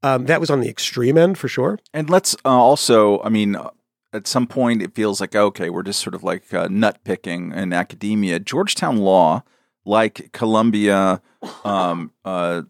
[0.04, 1.80] Um, that was on the extreme end for sure.
[1.94, 3.70] And let's uh, also, I mean, uh,
[4.12, 7.52] at some point it feels like okay, we're just sort of like uh, nut picking
[7.54, 8.40] in academia.
[8.40, 9.44] Georgetown Law,
[9.86, 11.22] like Columbia
[11.66, 12.64] um, uh,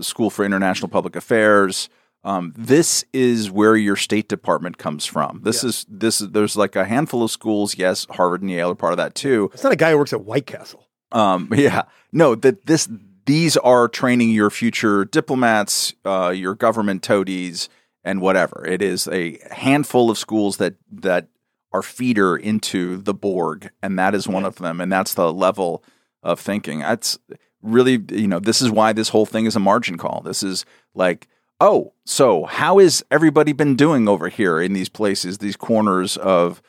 [0.00, 1.88] School for International Public Affairs,
[2.22, 5.40] um, this is where your State Department comes from.
[5.42, 7.78] This is this is there's like a handful of schools.
[7.78, 9.50] Yes, Harvard and Yale are part of that too.
[9.54, 10.86] It's not a guy who works at White Castle.
[11.12, 12.88] Um, yeah, no, that this
[13.26, 17.68] these are training your future diplomats, uh, your government toadies,
[18.04, 18.66] and whatever.
[18.66, 21.28] It is a handful of schools that that
[21.72, 25.84] are feeder into the Borg, and that is one of them, and that's the level
[26.22, 26.80] of thinking.
[26.80, 27.18] That's
[27.62, 30.22] really, you know, this is why this whole thing is a margin call.
[30.22, 31.28] This is like,
[31.60, 36.62] oh, so how has everybody been doing over here in these places, these corners of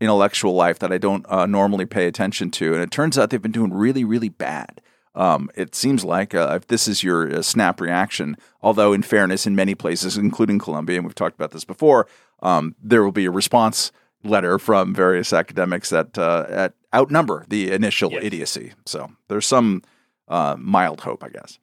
[0.00, 2.72] intellectual life that I don't uh, normally pay attention to?
[2.72, 4.80] And it turns out they've been doing really, really bad.
[5.14, 9.46] Um, it seems like uh, if this is your uh, snap reaction, although in fairness,
[9.46, 12.06] in many places, including Columbia, and we've talked about this before,
[12.42, 17.72] um, there will be a response letter from various academics that uh, at outnumber the
[17.72, 18.74] initial idiocy.
[18.84, 19.82] So there's some
[20.28, 21.58] uh, mild hope, I guess.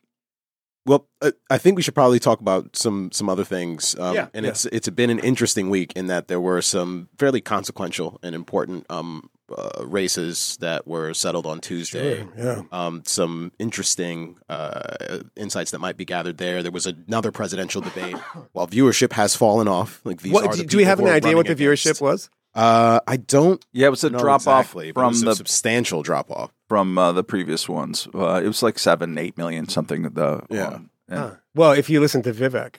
[0.85, 3.95] Well, uh, I think we should probably talk about some some other things.
[3.97, 4.51] Um, Yeah, and yeah.
[4.51, 8.85] it's it's been an interesting week in that there were some fairly consequential and important
[8.89, 12.25] um, uh, races that were settled on Tuesday.
[12.37, 12.63] Yeah.
[12.71, 16.61] Um, some interesting uh, insights that might be gathered there.
[16.61, 18.15] There was another presidential debate.
[18.51, 21.35] While viewership has fallen off, like these What, are the do we have an idea
[21.35, 22.29] what the running viewership was?
[22.55, 25.21] Uh, I don't Yeah, it was a know drop exactly, off but it from was
[25.23, 26.51] a the substantial drop off.
[26.73, 28.07] From uh, the previous ones.
[28.15, 30.01] Uh, it was like seven, eight million, something.
[30.03, 30.67] The Yeah.
[30.69, 31.31] um, and- Huh.
[31.53, 32.77] Well, if you listen to Vivek,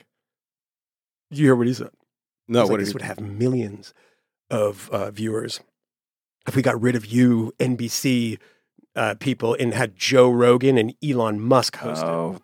[1.31, 1.91] you hear what he said.
[2.49, 3.93] No, He's like, what this did would have millions
[4.49, 5.61] of uh, viewers
[6.45, 8.37] if we got rid of you, NBC
[8.97, 12.05] uh, people, and had Joe Rogan and Elon Musk host it.
[12.05, 12.41] Oh,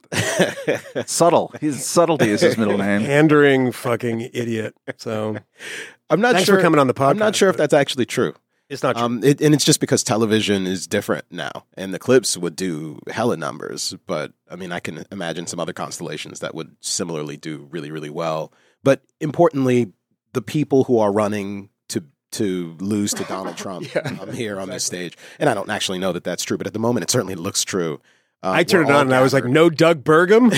[0.96, 1.54] he- subtle.
[1.60, 3.02] His subtlety is his middle name.
[3.02, 4.74] Pandering fucking idiot.
[4.98, 5.36] So
[6.10, 6.56] I'm not thanks sure.
[6.56, 7.10] for coming on the podcast.
[7.12, 8.36] I'm not sure if that's actually true.
[8.72, 9.06] It's not true.
[9.06, 13.00] Um, it, and it's just because television is different now, and the clips would do
[13.10, 13.94] hella numbers.
[14.08, 18.10] But I mean, I can imagine some other constellations that would similarly do really, really
[18.10, 18.52] well.
[18.84, 19.92] But importantly,
[20.34, 24.70] the people who are running to to lose to Donald Trump Yeah, um, here on
[24.70, 27.12] this stage, and I don't actually know that that's true, but at the moment, it
[27.12, 28.00] certainly looks true.
[28.44, 30.50] Um, I turned it on and I was like, no Doug Burgum.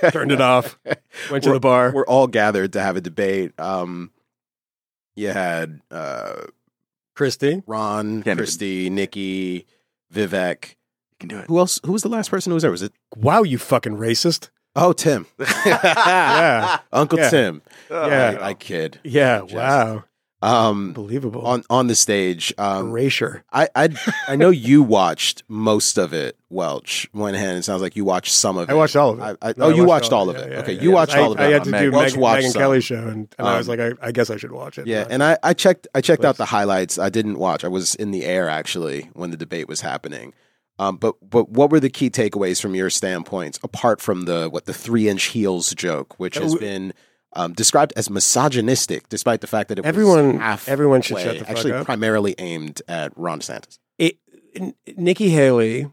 [0.10, 0.76] Turned it off.
[1.30, 1.92] Went to We're- the bar.
[1.94, 3.52] We're all gathered to have a debate.
[3.60, 4.10] Um,
[5.14, 6.46] you had uh,
[7.16, 7.62] Christy.
[7.66, 9.66] Ron, Can't Christy, Nikki,
[10.14, 10.70] Vivek.
[10.70, 11.46] You can do it.
[11.48, 11.80] Who else?
[11.84, 12.70] Who was the last person who was there?
[12.70, 12.92] Was it?
[13.16, 14.50] Wow, you fucking racist.
[14.76, 15.26] Oh, Tim.
[15.66, 16.78] Yeah.
[16.92, 17.30] Uncle Yeah.
[17.30, 17.62] Tim.
[17.90, 18.36] Oh, yeah.
[18.40, 19.00] I, I kid.
[19.02, 19.40] Yeah.
[19.40, 20.04] Just- Wow.
[20.42, 21.46] Um, Unbelievable.
[21.46, 23.42] on on the stage, um, Erasure.
[23.52, 23.88] I I
[24.28, 27.08] I know you watched most of it, Welch.
[27.14, 27.56] Moynihan.
[27.56, 28.72] It sounds like you watched some of it.
[28.72, 29.38] I watched all of it.
[29.42, 30.52] I, I, No, oh, you watched all of it.
[30.52, 30.94] yeah, okay, yeah, you yeah.
[30.94, 31.42] watched I, all of it.
[31.42, 32.60] I had to Meg- do Welch Meg, watched Megyn some.
[32.60, 34.86] Kelly show, and, and I was Um, like, I, I guess I should watch it.
[34.86, 36.98] Yeah, and I, I checked I checked out the highlights.
[36.98, 37.64] I didn't watch.
[37.64, 40.34] I was in the air actually when the debate was happening.
[40.78, 44.66] Um, but but what were the key takeaways from your standpoints apart from the what
[44.66, 46.92] the three inch heels joke, which has been
[47.36, 51.34] um, described as misogynistic, despite the fact that it Everyone- was half everyone should shut
[51.38, 51.84] the fuck actually up.
[51.84, 53.78] primarily aimed at Ron DeSantis.
[53.98, 54.16] it,
[54.96, 55.86] Nikki Haley.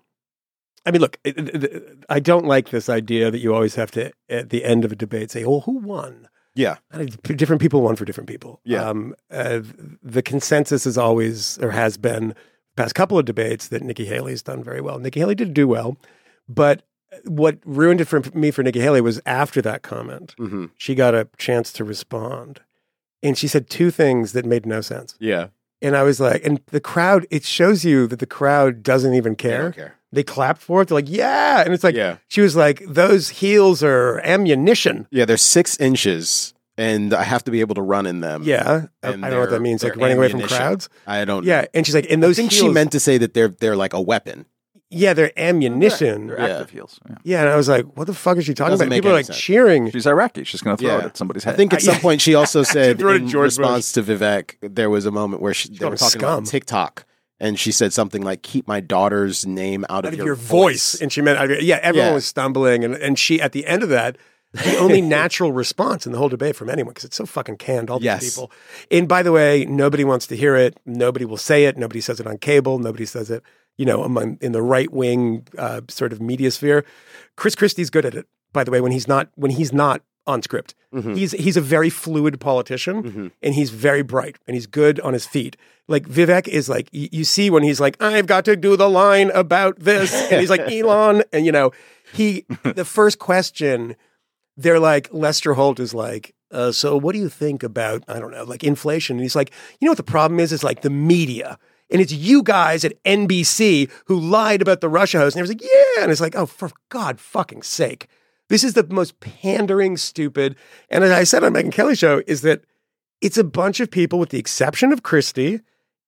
[0.86, 4.12] I mean, look, it- it- I don't like this idea that you always have to,
[4.30, 6.76] at the end of a debate, say, "Oh, who won?" Yeah,
[7.24, 8.60] different people won for different people.
[8.64, 8.88] Yeah.
[8.90, 9.62] Um, uh,
[10.04, 12.36] the consensus is always, or has been,
[12.76, 15.00] past couple of debates that Nikki Haley's done very well.
[15.00, 15.98] Nikki Haley did do well,
[16.48, 16.84] but
[17.26, 21.14] what ruined it for me for Nikki Haley was after that comment, hmm she got
[21.16, 22.62] a chance to respond,
[23.22, 25.16] and she said two things that made no sense.
[25.20, 25.48] yeah.
[25.82, 29.34] And I was like, and the crowd, it shows you that the crowd doesn't even
[29.34, 29.62] They care.
[29.64, 29.96] don't care.
[30.14, 30.88] They clapped for it.
[30.88, 31.62] They're like, yeah.
[31.62, 35.08] And it's like, yeah, she was like, those heels are ammunition.
[35.12, 35.26] yeah.
[35.26, 38.44] They're six inches, and I have to be able to run in them.
[38.44, 38.86] Yeah.
[39.04, 39.84] I, I don't know what that means.
[39.84, 40.88] Like running away from crowds.
[41.06, 41.44] I don't.
[41.46, 41.66] Yeah.
[41.74, 43.76] And she's like, and I those think heels, she meant to say that they're they're
[43.76, 44.46] like a weapon.
[44.94, 46.28] Yeah, they're ammunition.
[46.28, 46.46] They're Yeah.
[46.48, 47.00] active heels.
[47.10, 47.16] Yeah.
[47.24, 47.40] Yeah.
[47.42, 48.90] And I was like, what the fuck is she talking Doesn't about?
[48.92, 49.40] make People are any like sense.
[49.40, 49.92] cheering.
[49.92, 50.44] She's Iraqi.
[50.44, 51.54] She's going to throw it at somebody's head.
[51.54, 53.60] I think at some point she also said threw it at in George Bush.
[53.60, 56.34] response to Vivek, there was a moment where she, they called were him talking scum.
[56.40, 57.06] about TikTok,
[57.40, 60.96] and she said something like, "Keep my daughter's name out, out of, of your voice.
[61.02, 62.14] And she meant, yeah, everyone Yeah.
[62.14, 62.84] was stumbling.
[62.86, 64.18] And, and she, at the end of that,
[64.54, 67.90] the only natural response in the whole debate from anyone because it's so fucking canned.
[67.90, 68.30] All these Yes.
[68.36, 68.52] people.
[68.92, 70.78] And by the way, nobody wants to hear it.
[70.86, 71.76] Nobody will say it.
[71.78, 72.78] Nobody says it on cable.
[72.80, 73.44] Nobody says it.
[73.78, 76.86] You know, among in the right wing uh, sort of media sphere.
[77.36, 78.28] Chris Christie's good at it.
[78.52, 81.16] By the way, when he's not when he's not on script, Mm-hmm.
[81.16, 85.26] he's he's a very fluid politician and he's very bright and he's good on his
[85.26, 85.58] feet.
[85.88, 88.88] Like Vivek is like you, you see when he's like I've got to do the
[88.88, 91.72] line about this and he's like Elon and you know
[92.14, 93.96] he the first question
[94.56, 98.30] they're like Lester Holt is like uh, so what do you think about I don't
[98.32, 100.92] know like inflation and he's like you know what the problem is is like the
[100.92, 101.58] media
[101.94, 105.52] and it's you guys at NBC who lied about the Russia host and he was
[105.52, 106.04] like yeah.
[106.04, 108.08] And it's like oh for God fucking sake.
[108.50, 110.58] This is the most pandering stupid.
[110.90, 112.64] And as I said on Megyn Kelly show is that
[113.22, 115.62] it's a bunch of people with the exception of Christie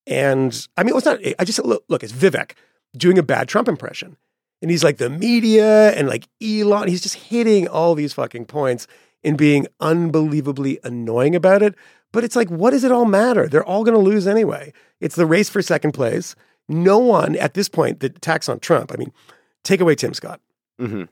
[0.05, 2.51] and I mean it's not I just look look it's Vivek
[2.97, 4.17] doing a bad Trump impression.
[4.61, 6.87] And he's like the media and like Elon.
[6.87, 8.87] He's just hitting all these fucking points
[9.25, 11.75] and being unbelievably annoying about it.
[12.13, 13.47] But it's like, what does it all matter?
[13.47, 14.71] They're all going to lose anyway.
[15.01, 16.35] It's the race for second place.
[16.69, 18.91] No one at this point that attacks on Trump.
[18.93, 19.11] I mean,
[19.63, 20.39] take away Tim Scott.
[20.79, 21.03] hmm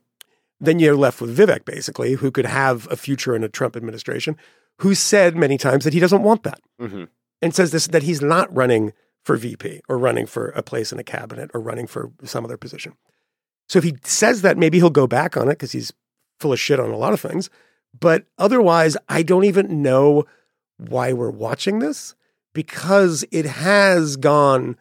[0.60, 4.38] Then you're left with Vivek, basically, who could have a future in a Trump administration,
[4.80, 7.04] who said many times that he doesn't want that hmm
[7.42, 11.00] and says this that he's not running for VP or running for a place in
[11.00, 12.94] a cabinet or running for some other position.
[13.68, 15.92] So if he says that, maybe he'll go back on it because he's
[16.40, 17.50] full of shit on a lot of things.
[17.98, 20.26] But otherwise, I don't even know
[20.78, 22.16] why we're watching this
[22.54, 24.78] because it has gone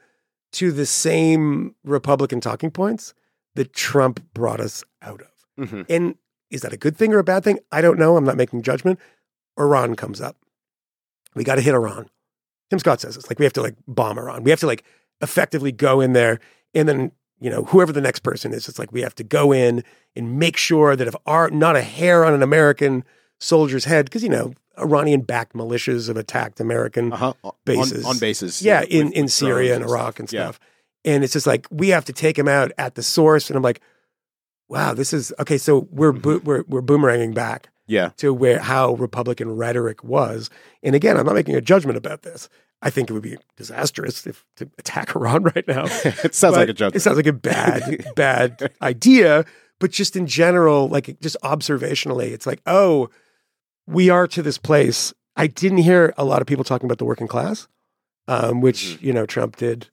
[0.53, 3.15] to the same Republican talking points
[3.55, 5.69] that Trump brought us out of.
[5.69, 6.17] hmm And
[6.51, 7.59] is that a good thing or a bad thing?
[7.71, 8.17] I don't know.
[8.17, 8.99] I'm not making judgment.
[9.59, 10.37] Iran comes up.
[11.35, 12.09] We got to hit Iran.
[12.71, 14.43] Tim Scott says it's like we have to like bomb Iran.
[14.45, 14.85] We have to like
[15.21, 16.41] effectively go in there
[16.75, 17.13] and then,
[17.43, 19.83] you know, whoever the next person is, it's like we have to go in
[20.17, 23.05] and make sure that if our not a hair on an American
[23.41, 27.35] soldier's head, because you know, Iranian backed militias have attacked American Uh-huh.
[27.65, 28.05] Bases.
[28.07, 28.63] on, bases.
[28.63, 29.85] yeah, with- in, with in drones Syria and.
[29.85, 30.45] Iraq and Yeah.
[30.45, 30.61] stuff.
[31.05, 33.51] And it's just like we have to take him out at the source.
[33.51, 33.81] And I'm like,
[34.69, 35.59] wow, this is okay.
[35.59, 38.11] So we're bo- we're we're boomeranging back Yeah.
[38.19, 40.49] to where how Republican rhetoric was.
[40.83, 42.49] And again, I'm not making a judgment about this.
[42.83, 45.85] I think it would be disastrous if to attack Iran right now.
[46.05, 46.95] it sounds But like a joke.
[46.97, 49.45] It sounds like a bad, bad idea.
[49.79, 53.09] But just in general, like just observationally, it's like, oh,
[53.87, 55.13] we are to this place.
[55.37, 57.67] I didn't hear a lot of people talking about the working class,
[58.29, 59.07] um, which Mm-hmm.
[59.07, 59.89] you know Trump did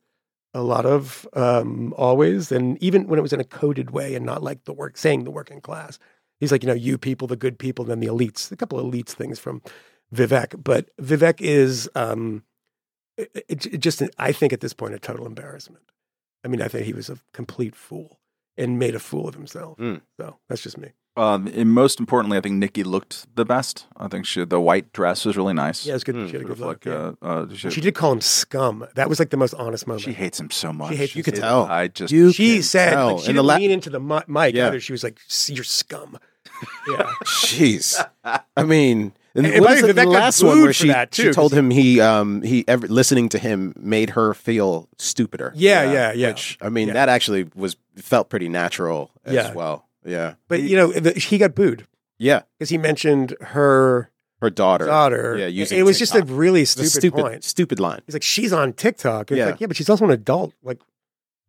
[0.53, 4.25] a lot of um, always, and even when it was in a coded way and
[4.25, 5.99] not like the work saying the working class.
[6.39, 8.49] He's like, you know, you people, the good people, then the elites.
[8.49, 9.61] A couple of elites things from
[10.15, 12.43] Vivek, but Vivek is um,
[13.19, 15.83] it, it, it just I think at this point a total embarrassment.
[16.43, 18.19] I mean, I think he was a complete fool
[18.57, 19.77] and made a fool of himself.
[19.77, 20.01] Mm.
[20.19, 20.89] So that's just me.
[21.17, 23.87] Um, and most importantly, I think Nikki looked the best.
[23.97, 25.85] I think she, the white dress was really nice.
[25.85, 26.15] Yeah, it's good.
[26.15, 26.27] Hmm.
[26.27, 26.85] She had a good look.
[26.85, 27.11] like, yeah.
[27.21, 28.85] uh, uh, she, she did call him scum.
[28.95, 30.03] That was like the most honest moment.
[30.03, 30.91] she hates him so much.
[30.91, 31.65] She hates- you could It- tell.
[31.65, 33.15] I just You she said tell.
[33.15, 34.67] like, she In didn't la- lean into the mic Yeah.
[34.67, 34.79] either.
[34.79, 36.17] She was like, "See, "You're scum."
[36.89, 38.05] Yeah, Jeez.
[38.55, 41.23] I mean, and And what is the it, the last one where she, that, she
[41.23, 45.51] too, told 'cause him he um he ever listening to him made her feel stupider.
[45.55, 46.27] yeah, yeah, yeah.
[46.29, 46.93] Which I mean, Yeah.
[46.95, 49.53] that actually was felt pretty natural as Yeah.
[49.53, 49.87] well.
[50.05, 50.35] Yeah.
[50.47, 51.85] But you know, the, he got booed
[52.17, 52.41] Yeah.
[52.57, 54.09] because he mentioned her
[54.41, 54.85] Her daughter.
[54.85, 55.35] daughter.
[55.37, 57.43] Yeah, it, using it was just a really stupid, stupid point.
[57.43, 58.01] stupid line.
[58.05, 59.31] He's like, she's on TikTok.
[59.31, 59.45] It's Yeah.
[59.47, 60.53] like, yeah, but she's also an adult.
[60.63, 60.79] Like,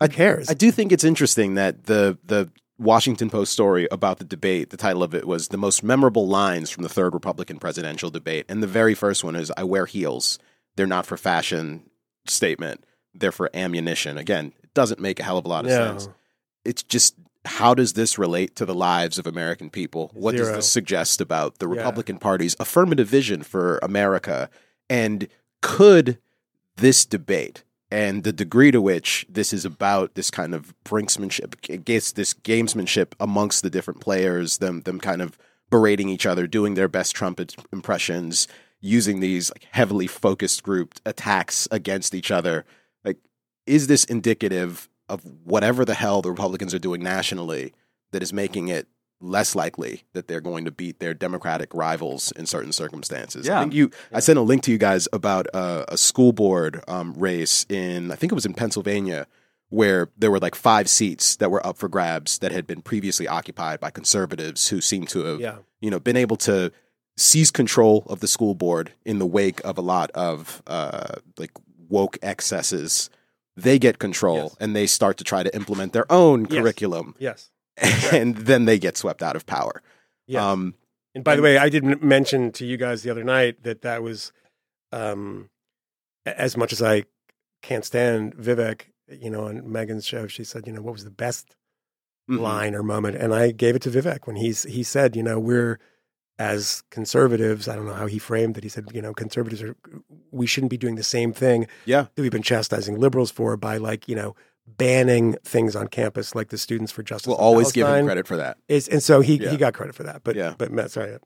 [0.01, 0.51] who cares?
[0.51, 4.77] I do think it's interesting that the the Washington Post story about the debate, the
[4.77, 8.47] title of it was the most memorable lines from the third Republican presidential debate.
[8.49, 10.39] And the very first one is I wear heels.
[10.77, 11.83] They're not for fashion
[12.27, 12.85] statement.
[13.15, 14.17] They're for ammunition.
[14.17, 15.77] Again, it doesn't make a hell of a lot of No.
[15.99, 16.09] sense.
[16.65, 20.11] It's just how does this relate to the lives of American people?
[20.15, 20.47] What Zero.
[20.47, 21.77] does this suggest about the Yeah.
[21.77, 24.49] Republican Party's affirmative vision for America?
[24.89, 25.29] And
[25.63, 26.19] could
[26.77, 32.13] this debate and the degree to which this is about this kind of brinksmanship, gets
[32.13, 35.37] this gamesmanship amongst the different players, them them kind of
[35.71, 38.49] berating each other, doing their best trumpet impressions,
[38.81, 42.65] using these like heavily focused grouped attacks against each other.
[43.05, 43.19] Like,
[43.67, 47.75] is this indicative of whatever the hell the Republicans are doing nationally
[48.13, 48.87] that is making it
[49.21, 53.49] less likely that they're going to beat their Democratic rivals in certain circumstances?
[53.49, 53.61] I Yeah.
[53.61, 53.91] think you.
[54.13, 58.11] I sent a link to you guys about uh, a school board um, race in
[58.11, 59.27] I think it was in Pennsylvania
[59.69, 63.29] where there were like five seats that were up for grabs that had been previously
[63.29, 65.57] occupied by conservatives who seemed to have yeah.
[65.81, 66.73] you know been able to
[67.17, 71.53] seize control of the school board in the wake of a lot of uh, like
[71.89, 73.11] woke excesses.
[73.57, 74.57] They get control Yes.
[74.61, 76.53] and they start to try to implement their own Yes.
[76.63, 77.51] curriculum, Yes.
[78.13, 79.83] and then they get swept out of power.
[80.27, 80.43] Yes.
[80.43, 80.75] Um,
[81.15, 83.83] And by the way, I did m- mention to you guys the other night that
[83.83, 84.33] that was,
[84.93, 85.51] um,
[86.27, 87.05] as much as I
[87.63, 91.11] can't stand Vivek, you know, on Megyn's show, she said, you know, what was the
[91.11, 91.57] best
[92.31, 92.41] Mhm.
[92.41, 93.17] line or moment?
[93.17, 95.79] And I gave it to Vivek when he's he said, you know, we're
[96.39, 97.69] as conservatives.
[97.69, 98.63] I don't know how he framed it.
[98.63, 99.77] He said, you know, conservatives are
[100.31, 102.07] we shouldn't be doing the same thing Yeah.
[102.15, 104.37] that we've been chastising liberals for by like you know
[104.77, 107.27] banning things on campus like the Students for Justice.
[107.29, 108.59] We'll in always give him credit for that.
[108.69, 109.51] Is, and so he Yeah.
[109.51, 110.23] he got credit for that.
[110.25, 110.55] But Yeah.
[110.59, 111.19] but Matt, sorry.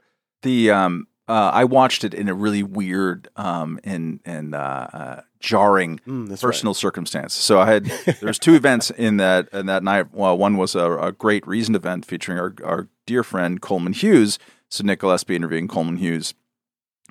[0.43, 4.59] the um uh, I watched it in a really weird um and and uh,
[4.93, 7.33] uh, jarring Mm, that's personal circumstance.
[7.33, 7.85] So I had
[8.21, 10.13] there's two events in that in that night.
[10.13, 14.39] Well, one was a, a great reasoned event featuring our our dear friend Coleman Hughes.
[14.69, 16.35] So Nick Gillespie interviewing Coleman Hughes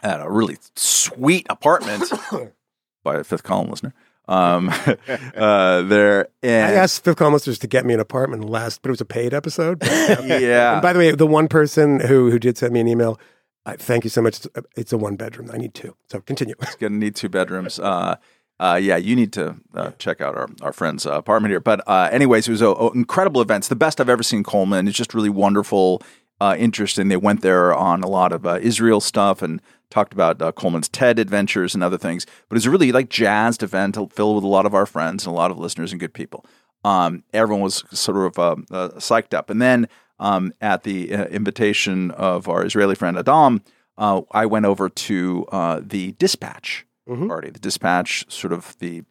[0.04, 2.12] at a really sweet apartment
[3.04, 3.94] by a fifth column listener.
[4.28, 4.70] Um,
[5.36, 8.92] uh, there and I asked Fifth Column to get me an apartment last, but it
[8.92, 9.80] was a paid episode.
[9.84, 13.20] yeah, And by the way, the one person who who did send me an email,
[13.66, 14.38] I, thank you so much.
[14.38, 15.50] It's a, it's a one bedroom.
[15.54, 15.96] I need two.
[16.10, 16.56] So continue.
[16.62, 17.80] It's going to need two bedrooms.
[17.80, 18.16] Uh,
[18.60, 21.60] uh, yeah, you need to uh, check out our, our friend's uh, apartment here.
[21.60, 23.64] But, uh, anyways, it was an incredible event.
[23.64, 24.88] It's the best I've ever seen Coleman.
[24.88, 26.02] It's just really wonderful,
[26.44, 27.08] uh, interesting.
[27.08, 30.90] They went there on a lot of uh, Israel stuff and talked about uh, Coleman's
[30.90, 32.26] TED adventures and other things.
[32.48, 35.26] But it was a really like jazzed event filled with a lot of our friends
[35.26, 36.46] and a lot of listeners and good people.
[36.84, 39.50] Um, everyone was sort of uh, uh, psyched up.
[39.50, 39.88] And then
[40.20, 43.62] um, at the uh, invitation of our Israeli friend Adam,
[43.98, 47.28] uh, I went over to uh, the Dispatch Mhm.
[47.28, 47.50] party.
[47.50, 49.04] The Dispatch, sort of the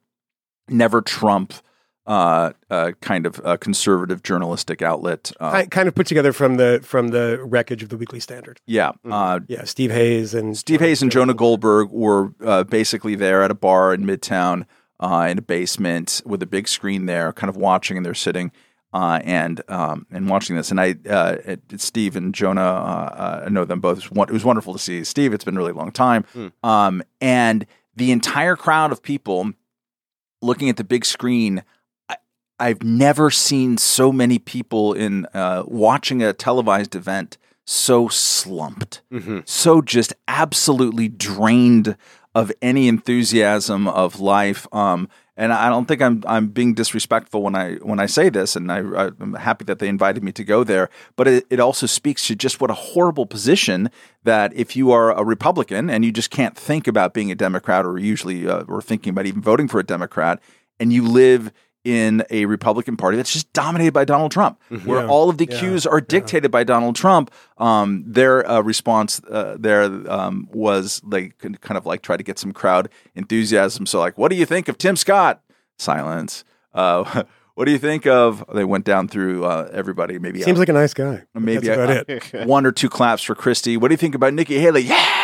[0.68, 1.52] never Trump
[2.06, 5.30] uh, uh, kind of uh, conservative journalistic outlet.
[5.38, 8.60] Uh, kind of put together from the from the wreckage of the Weekly Standard.
[8.66, 8.92] yeah.
[9.08, 13.50] Uh, Yeah, Steve Hayes and Steve Hayes and Jonah Goldberg were uh, basically there at
[13.50, 14.66] a bar in Midtown
[15.00, 18.50] uh, in a basement with a big screen there, kind of watching, and they're sitting
[18.92, 20.70] uh, and um, and watching this.
[20.72, 23.98] And I, uh, it, Steve and Jonah, uh, uh, I know them both.
[23.98, 25.32] It was, won- it was wonderful to see Steve.
[25.32, 26.24] It's been a really long time,
[26.64, 29.52] um, and the entire crowd of people
[30.40, 31.62] looking at the big screen.
[32.62, 39.40] I've never seen so many people in uh, watching a televised event so slumped Mm-hmm.
[39.44, 41.96] so just absolutely drained
[42.34, 44.66] of any enthusiasm of life.
[44.72, 48.56] Um, and I don't think I'm I'm being disrespectful when I when I say this,
[48.56, 48.78] and I,
[49.20, 50.88] I'm happy that they invited me to go there.
[51.16, 53.90] But it, it also speaks to just what a horrible position
[54.24, 57.86] that if you are a Republican and you just can't think about being a Democrat,
[57.86, 60.38] or usually uh, or thinking about even voting for a Democrat,
[60.78, 61.50] and you live
[61.84, 65.08] in a Republican Party that's just dominated by Donald Trump, where Yeah.
[65.08, 65.58] all of the Yeah.
[65.58, 67.30] cues are dictated by Donald Trump.
[67.58, 72.38] Um, their uh, response uh, there um, was like kind of like try to get
[72.38, 73.86] some crowd enthusiasm.
[73.86, 75.42] So like, what do you think of Tim Scott?
[75.78, 76.44] Silence.
[76.72, 77.24] Uh,
[77.54, 78.44] what do you think of?
[78.54, 80.18] They went down through uh, everybody.
[80.18, 81.24] Maybe Seems like a nice guy.
[81.34, 82.46] maybe That's about it.
[82.46, 83.76] one or two claps for Christie.
[83.76, 84.82] What do you think about Nikki Haley?
[84.82, 85.18] Yes.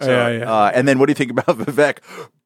[0.00, 0.52] So, Yeah, yeah.
[0.52, 1.98] Uh, and then what do you think about Vivek?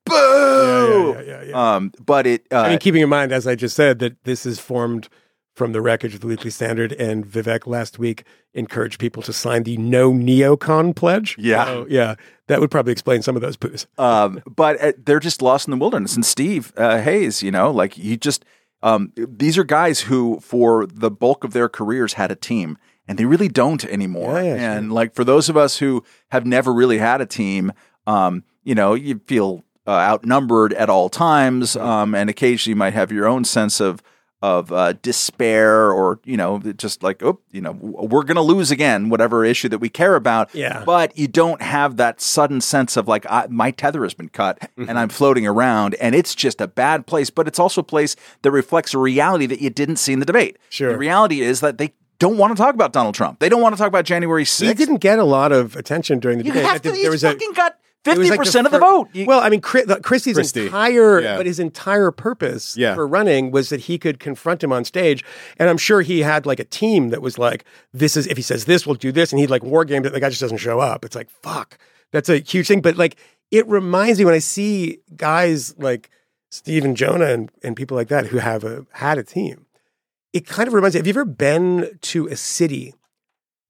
[0.05, 1.15] Boo.
[1.15, 1.75] Yeah, yeah, yeah.
[1.75, 2.47] Um, but it.
[2.53, 5.09] Uh, I mean, keeping in mind, as I just said, that this is formed
[5.55, 8.25] from the wreckage of the Weekly Standard, and Vivek last week
[8.55, 11.37] encouraged people to sign the No Neocon pledge.
[11.39, 11.65] Yeah.
[11.65, 12.17] So, yeah,
[12.49, 13.87] that would probably explain some of those poos.
[13.99, 16.17] Um, but uh, they're just lost in the wilderness.
[16.17, 18.45] And Steve uh, Hayes, you know, like you just
[18.83, 22.77] um, these are guys who, for the bulk of their careers, had a team,
[23.09, 24.41] and they really don't anymore.
[24.43, 27.73] Yeah, yeah, and like for those of us who have never really had a team,
[28.07, 32.95] um, you know, you feel uh, outnumbered at all times, um, and occasionally you might
[32.95, 34.03] have your own sense of
[34.43, 34.93] of uh,
[35.29, 39.43] despair or you know just like oh you know we're going to lose again whatever
[39.43, 40.83] issue that we care about Yeah.
[40.85, 44.59] but you don't have that sudden sense of like I, my tether has been cut
[44.77, 44.89] Mm-hmm.
[44.91, 48.17] and I'm floating around and it's just a bad place but it's also a place
[48.43, 50.93] that reflects a reality that you didn't see in the debate Sure.
[50.93, 53.75] the reality is that they don't want to talk about Donald Trump they don't want
[53.75, 56.53] to talk about January 6th He didn't get a lot of attention during the you
[56.53, 56.67] debate.
[56.67, 59.41] have to There he's was a- fucking got 50% like of the vote You- Well,
[59.41, 60.67] I mean, Chris, the- Christie's Christie.
[60.67, 61.37] entire, Yeah.
[61.39, 62.95] but his entire purpose Yeah.
[62.95, 65.25] for running was that he could confront him on stage,
[65.59, 68.43] and I'm sure he had like a team that was like, "This is if he
[68.43, 70.59] says this, we'll do this," and he'd like war game that the guy just doesn't
[70.59, 71.03] show up.
[71.07, 71.79] It's like, fuck,
[72.13, 72.83] that's a huge thing.
[72.83, 73.17] But like,
[73.51, 76.11] it reminds me when I see guys like
[76.51, 79.64] Steve and Jonah and, and people like that who have a had a team.
[80.35, 80.99] It kind of reminds me.
[80.99, 82.93] Have you ever been to a city?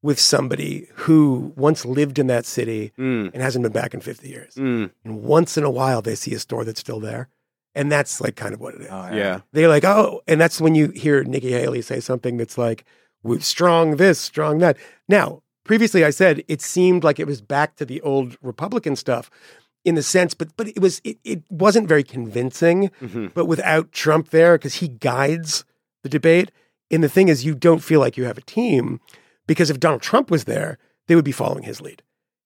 [0.03, 4.29] With somebody who once lived in that city Mm, and hasn't been back in 50
[4.29, 4.55] years.
[4.55, 7.29] mm, And once in a while, they see a store that's still there.
[7.75, 8.89] And that's like kind of what it is.
[8.91, 9.41] Oh, yeah.
[9.53, 12.85] They're like, oh, and that's when you hear Nikki Haley say something that's like,
[13.23, 14.77] "We're strong this, strong that.
[15.09, 19.31] Now, previously I said it seemed like it was back to the old Republican stuff
[19.87, 22.91] in the sense, but but it was it, it wasn't very convincing.
[23.01, 23.33] mhm.
[23.33, 25.65] But without Trump there, because he guides
[26.05, 26.53] the debate.
[26.93, 29.01] And the thing is, you don't feel like you have a team
[29.49, 30.79] because if Donald Trump was there,
[31.09, 32.03] they would be following his lead.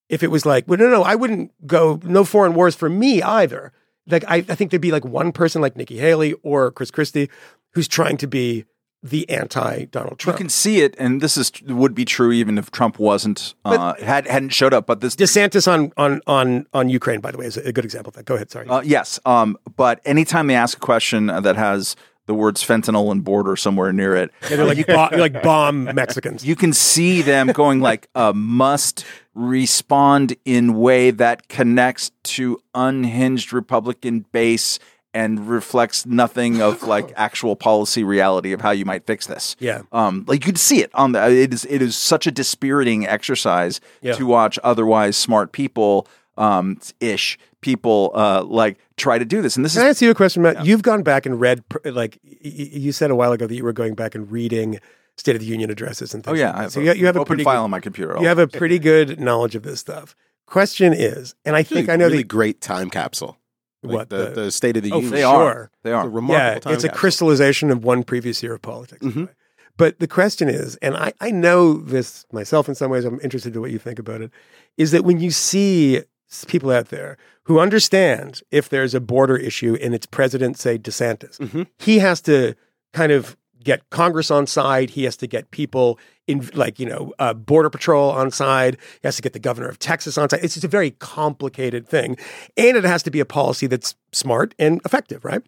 [0.08, 3.20] If it was like, well, no, no, I wouldn't go, no foreign wars for me
[3.20, 3.72] either.
[4.06, 7.28] Like, I, I think there'd be like one person like Nikki Haley or Chris Christie
[7.74, 8.64] who's trying to be
[9.02, 10.38] the anti Donald Trump.
[10.38, 13.94] You can see it, and this is would be true even if Trump wasn't uh,
[14.02, 14.86] had hadn't showed up.
[14.86, 18.10] But this DeSantis on, on, on, on Ukraine, by the way, is a good example
[18.10, 18.24] of that.
[18.24, 18.50] Go ahead.
[18.50, 18.66] Sorry.
[18.66, 21.94] Uh, yes, um, but anytime they ask a question that has
[22.28, 26.44] the words fentanyl and border somewhere near it, Yeah, they're like, bo- like bomb Mexicans.
[26.46, 29.04] you can see them going like, a "Must
[29.34, 34.78] respond in way that connects to unhinged Republican base."
[35.14, 39.56] And reflects nothing of like actual policy reality of how you might fix this.
[39.58, 39.82] Yeah.
[39.90, 41.26] um, like you could see it on the.
[41.30, 44.12] It is it is such a dispiriting exercise Yeah.
[44.12, 46.06] to watch otherwise smart people,
[46.36, 49.56] um, ish people, uh, like try to do this.
[49.56, 50.64] And this Can I is ask you a question, Matt?
[50.64, 53.64] You've gone back and read, like, y- y- you said a while ago that you
[53.64, 54.78] were going back and reading
[55.16, 56.38] State of the Union addresses and things.
[56.38, 57.64] oh yeah, like I have so a, you, you have a open pretty file good,
[57.64, 58.16] on my computer.
[58.20, 60.14] you have a pretty good knowledge of this stuff.
[60.46, 63.36] Question is, and I think Really, I know really that great time capsule.
[63.82, 65.12] Like What, the, the- the State of the Oh, Union?
[65.12, 65.28] they sure.
[65.28, 65.70] are.
[65.82, 66.06] They It's are.
[66.06, 69.04] a remarkable yeah, time it's a crystallization of one previous year of politics.
[69.04, 69.28] Mhm.
[69.76, 73.54] But the question is, and I, I know this myself in some ways, I'm interested
[73.54, 74.32] in what you think about it,
[74.76, 76.04] is that when you see s-
[76.48, 81.38] people out there who understand if there's a border issue and it's President, say, DeSantis,
[81.38, 81.66] Mhm.
[81.78, 82.54] he has to
[82.92, 84.90] kind of get Congress on side.
[84.90, 88.76] He has to get people in, like, you know, uh, Border Patrol on side.
[89.02, 90.40] He has to get the governor of Texas on side.
[90.42, 92.16] It's just a very complicated thing.
[92.56, 95.42] And it has to be a policy that's smart and effective, right?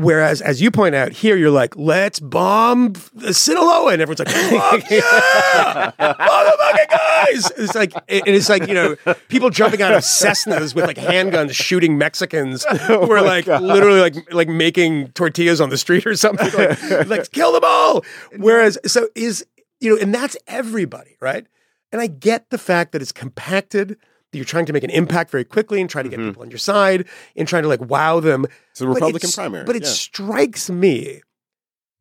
[0.00, 3.92] Whereas, as you point out here, you're like, let's bomb the Sinaloa.
[3.92, 5.92] And everyone's like, fuck yeah!
[6.00, 7.52] Motherfucking guys!
[7.58, 8.96] It's like, and it's like, you know,
[9.28, 14.00] people jumping out of Cessnas with like handguns shooting Mexicans oh who are like literally
[14.00, 16.50] like, like making tortillas on the street or something.
[16.50, 18.02] Like, like, kill them all.
[18.38, 19.44] Whereas, so is,
[19.80, 21.46] you know, and that's everybody, right?
[21.92, 23.98] And I get the fact that it's compacted,
[24.32, 26.58] you're trying to make an impact very quickly and try to get people on your
[26.58, 27.06] side
[27.36, 28.46] and trying to like wow them.
[28.70, 29.64] It's a But Republican it's- primary.
[29.64, 29.88] But it yeah.
[29.88, 31.20] strikes me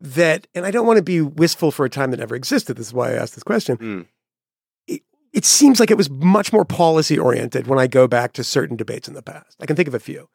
[0.01, 2.77] that, and I don't want to be wistful for a time that never existed.
[2.77, 3.77] This is why I asked this question.
[3.77, 4.05] Mm.
[4.87, 5.01] It,
[5.33, 8.77] it seems like it was much more policy oriented when I go back to certain
[8.77, 9.57] debates in the past.
[9.59, 10.29] I can think of a few.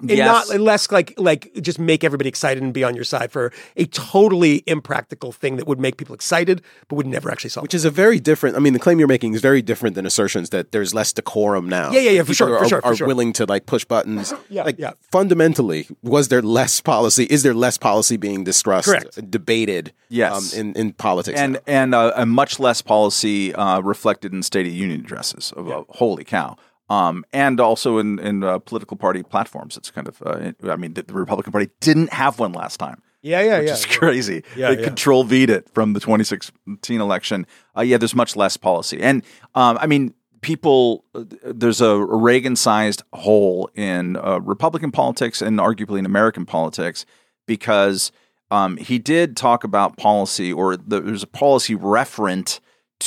[0.00, 0.48] And Yes.
[0.48, 3.84] not less like like just make everybody excited and be on your side for a
[3.86, 7.62] totally impractical thing that would make people excited but would never actually solve.
[7.62, 8.56] Which is a very different.
[8.56, 11.68] I mean, the claim you're making is very different than assertions that there's less decorum
[11.68, 11.90] now.
[11.92, 13.06] Yeah, yeah, yeah, Like, for people sure, for Are, sure, for are sure.
[13.06, 14.32] willing to like push buttons.
[14.50, 14.92] Yeah, like yeah.
[15.12, 17.24] fundamentally, was there less policy?
[17.24, 19.30] Is there less policy being discussed, Correct.
[19.30, 19.92] debated?
[20.08, 20.54] Yes.
[20.54, 21.60] um, in in politics and now?
[21.66, 25.52] and uh, a much less policy uh, reflected in State of Union addresses.
[25.56, 26.56] Of, uh, holy cow!
[26.90, 29.76] Um, and also in in uh, political party platforms.
[29.76, 33.00] It's kind of uh, I mean the, the Republican Party didn't have one last time.
[33.22, 33.74] yeah, yeah, Which yeah.
[33.74, 34.42] is crazy.
[34.56, 34.86] Yeah, they yeah.
[34.88, 37.46] control V'd it from the 2016 election.
[37.76, 39.22] Uh, yeah, there's much less policy, and
[39.54, 41.04] um, I mean, people.
[41.14, 47.06] uh, There's a Reagan-sized hole in uh, Republican politics and arguably in American politics
[47.46, 48.10] because
[48.50, 52.58] um, he did talk about policy, or the, there's a policy referent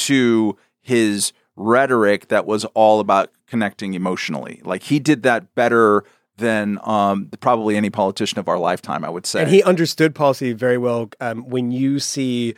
[0.07, 4.61] to his rhetoric that was all about connecting emotionally.
[4.63, 6.03] Like he did that better
[6.37, 9.41] than um, probably any politician of our lifetime, I would say.
[9.41, 11.09] And he understood policy very well.
[11.21, 12.55] Um, when you see,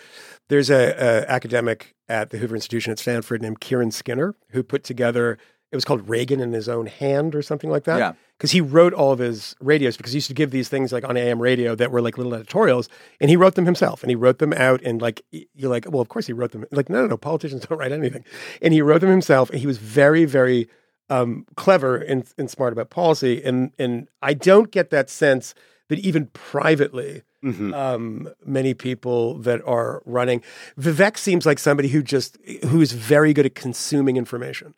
[0.47, 4.83] there's a, a academic at the Hoover Institution at Stanford named Kiron Skinner who put
[4.83, 5.37] together.
[5.76, 7.97] It was called Reagan in his own hand or something like that.
[7.99, 8.13] Yeah.
[8.38, 11.03] Because he wrote all of his radios because he used to give these things like
[11.03, 12.88] on AM radio that were like little editorials,
[13.19, 14.03] and he wrote them himself.
[14.03, 15.21] And he wrote them out, and like
[15.53, 16.65] you're like, well, of course he wrote them.
[16.71, 18.23] Like, no, no, no, politicians don't write anything.
[18.61, 20.67] And he wrote them himself, and he was very, very
[21.09, 23.41] um, clever and, and smart about policy.
[23.43, 25.53] And and I don't get that sense
[25.89, 27.73] that even privately, Mhm.
[27.76, 30.41] um, many people that are running,
[30.80, 34.73] Vivek seems like somebody who just who is very good at consuming information.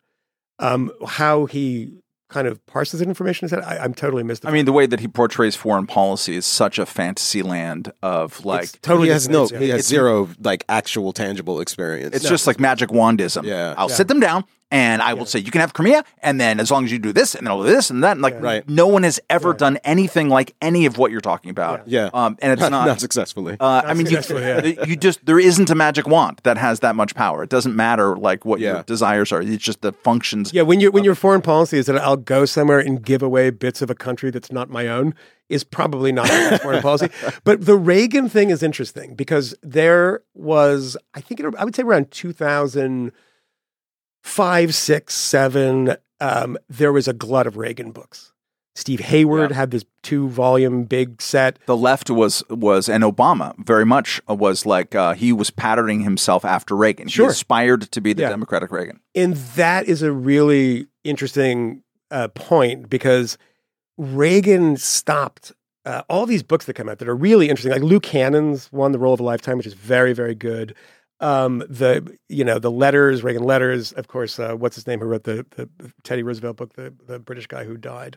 [0.58, 1.92] Um, how he
[2.28, 4.44] kind of parses that information is that I, I'm totally missed.
[4.46, 8.44] I mean, the way that he portrays foreign policy is such a fantasy land of
[8.44, 12.14] like It's totally he has no, he has zero like actual tangible experience.
[12.14, 13.44] it's just like magic wandism.
[13.44, 13.74] Yeah.
[13.78, 13.94] I'll Yeah.
[13.94, 16.84] sit them down and I will say you can have Crimea, and then as long
[16.84, 18.68] as you do this, and then I'll do this and that, and like Right.
[18.68, 21.88] no one has ever done anything like any of what you're talking about.
[21.88, 22.10] Yeah.
[22.12, 22.86] um, and it's not, not.
[22.86, 23.56] not successfully.
[23.58, 24.60] uh, I mean, you, yeah.
[24.86, 27.42] you just there isn't a magic wand that has that much power.
[27.42, 28.74] It doesn't matter like what Yeah.
[28.74, 29.40] your desires are.
[29.42, 30.52] It's just the functions.
[30.52, 33.50] Yeah, when you when your foreign policy is that I'll go somewhere and give away
[33.50, 35.14] bits of a country that's not my own
[35.48, 36.28] is probably not
[36.60, 37.08] foreign policy.
[37.44, 41.82] But the Reagan thing is interesting because there was, I think, it, I would say
[41.84, 43.12] around two thousand
[44.22, 45.96] five, six, seven.
[46.20, 48.32] Um, there was a glut of Reagan books.
[48.74, 49.56] Steve Hayward Yeah.
[49.56, 51.58] had this two volume big set.
[51.66, 56.44] the left was was and Obama very much was like uh, he was patterning himself
[56.44, 57.08] after Reagan.
[57.08, 57.26] Sure.
[57.26, 58.28] He aspired to be the Yeah.
[58.28, 59.00] Democratic Reagan.
[59.16, 63.36] And that is a really interesting uh, point because
[63.96, 65.52] Reagan stopped
[65.84, 67.72] uh, all these books that come out that are really interesting.
[67.72, 70.74] Like Lou Cannon's one, The Role of a Lifetime, which is very, very good.
[71.20, 74.38] Um, the you know the letters, Reagan letters, of course.
[74.38, 75.00] Uh, what's his name?
[75.00, 75.68] Who wrote the, the
[76.04, 76.74] Teddy Roosevelt book?
[76.74, 78.16] The the British guy who died,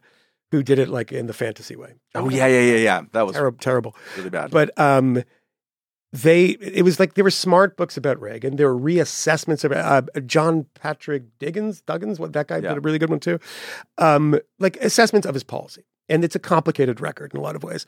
[0.51, 1.95] who did it like in the fantasy way.
[2.13, 3.01] Oh yeah, yeah, yeah, yeah.
[3.13, 3.95] That was terrible, terrible.
[4.17, 4.51] really bad.
[4.51, 5.23] But um,
[6.13, 8.57] they it was like there were smart books about Reagan.
[8.57, 12.19] There were reassessments of uh, John Patrick Diggins, Duggins.
[12.19, 12.69] What that guy Yeah.
[12.69, 13.39] did a really good one too.
[13.97, 17.63] Um, like assessments of his policy, and it's a complicated record in a lot of
[17.63, 17.85] ways.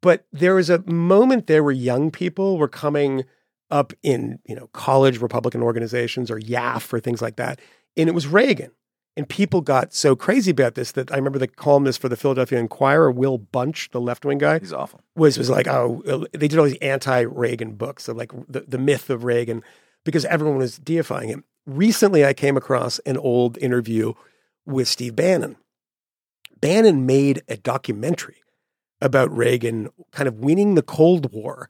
[0.00, 3.24] But there was a moment there where young people were coming
[3.70, 7.60] up in you know college Republican organizations or YAF or things like that,
[7.96, 8.70] and it was Reagan.
[9.16, 12.60] And people got so crazy about this that I remember the columnist for the Philadelphia
[12.60, 15.00] Inquirer, Will Bunch, the left wing guy, He's awful.
[15.16, 18.78] was was like, oh, uh, they did all these anti-Reagan books of like the, the
[18.78, 19.64] myth of Reagan
[20.04, 21.42] because everyone was deifying him.
[21.66, 24.14] Recently, I came across an old interview
[24.64, 25.56] with Steve Bannon.
[26.60, 28.36] Bannon made a documentary
[29.00, 31.68] about Reagan kind of winning the Cold War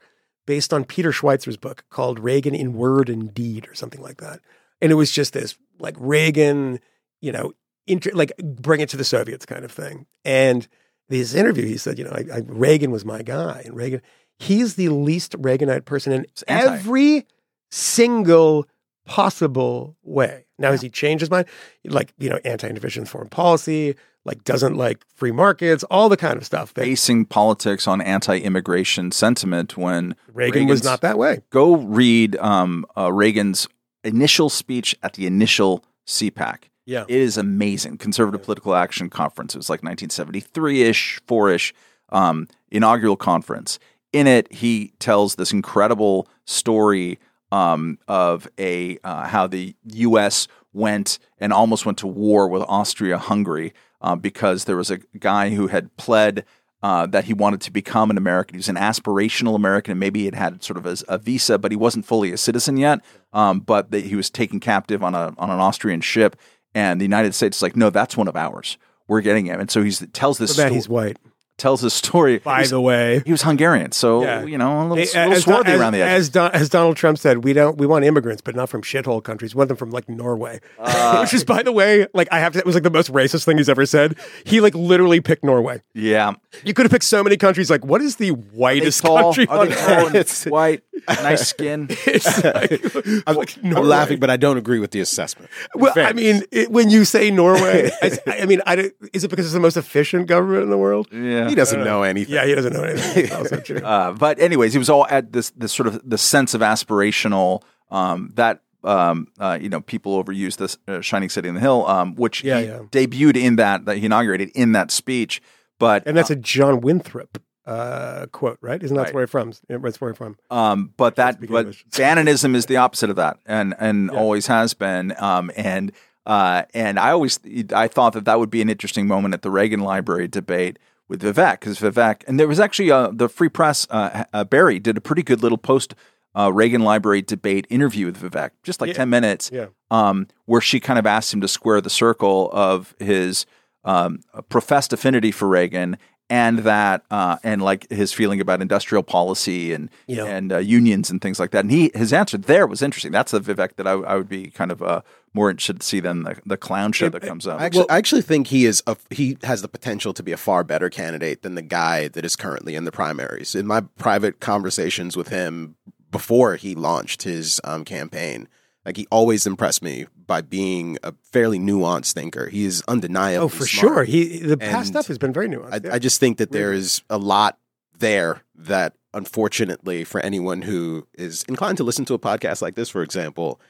[0.49, 4.39] based on Peter Schweizer's book called Reagan in Word and Deed or something like that.
[4.81, 6.79] And it was just this like Reagan,
[7.21, 7.53] you know,
[7.85, 10.07] inter- like bring it to the Soviets kind of thing.
[10.25, 10.67] And
[11.07, 14.01] this interview, he said, you know, I, I, Reagan was my guy, and Reagan,
[14.39, 17.27] he's the least Reaganite person in every
[17.69, 18.65] single
[19.09, 20.45] possible way.
[20.59, 21.47] Now, has he changed his mind?
[21.83, 26.45] Like, you know, anti-intervention foreign policy, like doesn't like free markets, all the kind of
[26.45, 31.41] stuff that Basing politics on anti-immigration sentiment when Reagan was not that way.
[31.49, 33.67] go read um, uh, Reagan's
[34.03, 36.65] initial speech at the initial CPAC.
[36.85, 37.05] Yeah.
[37.07, 37.97] It is amazing.
[37.97, 39.55] Conservative Political Action Conference.
[39.55, 41.73] It was like 1973 ish, four ish,
[42.09, 43.79] um, inaugural conference.
[44.13, 47.19] In it, he tells this incredible story
[47.51, 50.47] um, of a uh, how the U.S.
[50.73, 55.67] went and almost went to war with Austria-Hungary uh, because there was a guy who
[55.67, 56.45] had pled
[56.81, 58.55] uh, that he wanted to become an American.
[58.55, 61.57] He was an aspirational American, and maybe he had had sort of a, a visa,
[61.57, 62.99] but he wasn't fully a citizen yet.
[63.33, 66.37] Um, but that he was taken captive on a on an Austrian ship,
[66.73, 68.77] and the United States is like, no, that's one of ours.
[69.07, 71.17] We're getting him, and so he tells this sto- he's white.
[71.59, 72.39] Tells this story.
[72.39, 74.43] By He's- the way, he was Hungarian, so Yeah.
[74.45, 76.27] you know a little, They- little as, swarthy as- around the edges.
[76.27, 79.23] as, Don, as Donald Trump said, we don't we want immigrants, but not from shithole
[79.23, 79.53] countries.
[79.53, 82.53] We want them from like Norway, Uh, which is, by the way, like I have
[82.53, 82.59] to.
[82.59, 84.15] It was like the most racist thing he's ever said.
[84.43, 85.81] He like literally picked Norway.
[85.93, 86.33] yeah,
[86.63, 87.69] You could have picked so many countries.
[87.69, 89.33] Like, what is the whitest tall?
[89.33, 91.87] country Are on they tall It's- white, nice skin?
[92.05, 92.81] It's like,
[93.27, 95.49] I'm, like I'm laughing, but I don't agree with the assessment.
[95.75, 99.45] Well, I mean, it, when you say Norway, I, I mean, I, is it because
[99.45, 101.07] it's the most efficient government in the world?
[101.11, 102.33] Yeah, he doesn't know anything.
[102.33, 103.23] Yeah, he doesn't know anything.
[103.29, 103.77] That's also true.
[103.77, 107.63] Uh, but anyways, he was all at this this sort of the sense of aspirational
[107.91, 111.85] um, that um, uh, you know people overuse this uh, shining city on the hill,
[111.87, 112.79] um, which Yeah, he yeah.
[112.91, 115.41] debuted in that that he inaugurated in that speech.
[115.79, 118.81] But and that's a John Winthrop uh, quote, right?
[118.81, 119.13] Isn't that Right.
[119.13, 119.53] where it's from?
[119.67, 120.37] That's where it's from.
[120.49, 121.85] Um, but that, speak but English.
[121.91, 124.17] Bannonism is the opposite of that, and and Yeah.
[124.19, 125.13] always has been.
[125.19, 125.91] Um, and
[126.25, 127.39] uh, and I always
[127.73, 130.79] I thought that that would be an interesting moment at the Reagan Library debate
[131.09, 133.85] with Vivek, because Vivek, and there was actually uh, the Free Press.
[133.89, 135.93] Uh, uh, Barry did a pretty good little post
[136.35, 138.93] uh, Reagan Library debate interview with Vivek, just like Yeah.
[138.93, 139.65] ten minutes, Yeah.
[139.91, 143.45] um, where she kind of asked him to square the circle of his
[143.83, 145.97] um, professed affinity for Reagan
[146.29, 150.25] and that uh, and like his feeling about industrial policy and Yeah.
[150.25, 151.61] and uh, unions and things like that.
[151.65, 153.11] And he his answer there was interesting.
[153.11, 155.01] That's the Vivek that I, I would be kind of uh,
[155.33, 157.59] more interested to see than the, the clown show that comes up.
[157.61, 160.37] I actually, I actually think he is a, he has the potential to be a
[160.37, 163.55] far better candidate than the guy that is currently in the primaries.
[163.55, 165.75] In my private conversations with him
[166.11, 168.47] before he launched his um, campaign,
[168.89, 172.47] like he always impressed me by being a fairly nuanced thinker.
[172.49, 173.45] He is undeniable.
[173.45, 173.69] Oh, for smart.
[173.69, 174.03] sure.
[174.03, 175.71] He the past stuff has been very nuanced.
[175.71, 175.93] I, yeah.
[175.93, 177.59] I just think that there is a lot
[177.99, 182.89] there that, unfortunately, for anyone who is inclined to listen to a podcast like this,
[182.89, 183.61] for example,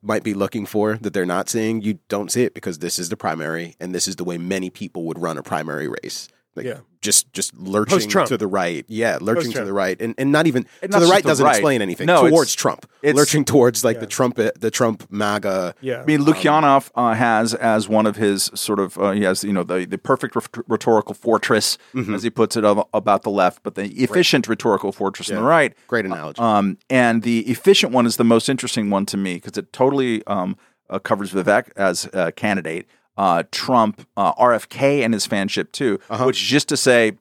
[0.00, 1.82] might be looking for that they're not seeing.
[1.82, 4.70] You don't see it because this is the primary, and this is the way many
[4.70, 6.28] people would run a primary race.
[6.58, 6.80] Like Yeah.
[7.00, 8.28] just just lurching Post-Trump.
[8.28, 9.66] to the right, yeah, lurching to Post-Trump.
[9.66, 11.54] the right, and, and not even And to the right the doesn't right.
[11.56, 12.06] explain anything.
[12.06, 14.00] No, it's- towards Trump, it's- lurching towards like Yeah.
[14.00, 15.74] the Trump the Trump MAGA.
[15.80, 16.02] yeah.
[16.02, 19.52] I mean, Lukianoff uh, has as one of his sort of uh, he has you
[19.52, 22.14] know the the perfect rhet- rhetorical fortress Mhm.
[22.14, 25.42] as he puts it of, about the left, but the efficient rhetorical fortress on the
[25.42, 25.74] right.
[25.86, 26.40] Great analogy.
[26.40, 30.26] Um, and the efficient one is the most interesting one to me because it totally
[30.26, 30.56] um,
[30.90, 32.86] uh, covers Vivek as a candidate.
[33.18, 36.24] Uh, Trump, uh, RFK, and his fanship too, Uh-huh.
[36.26, 37.12] which is just to say,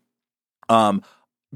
[0.70, 1.02] um,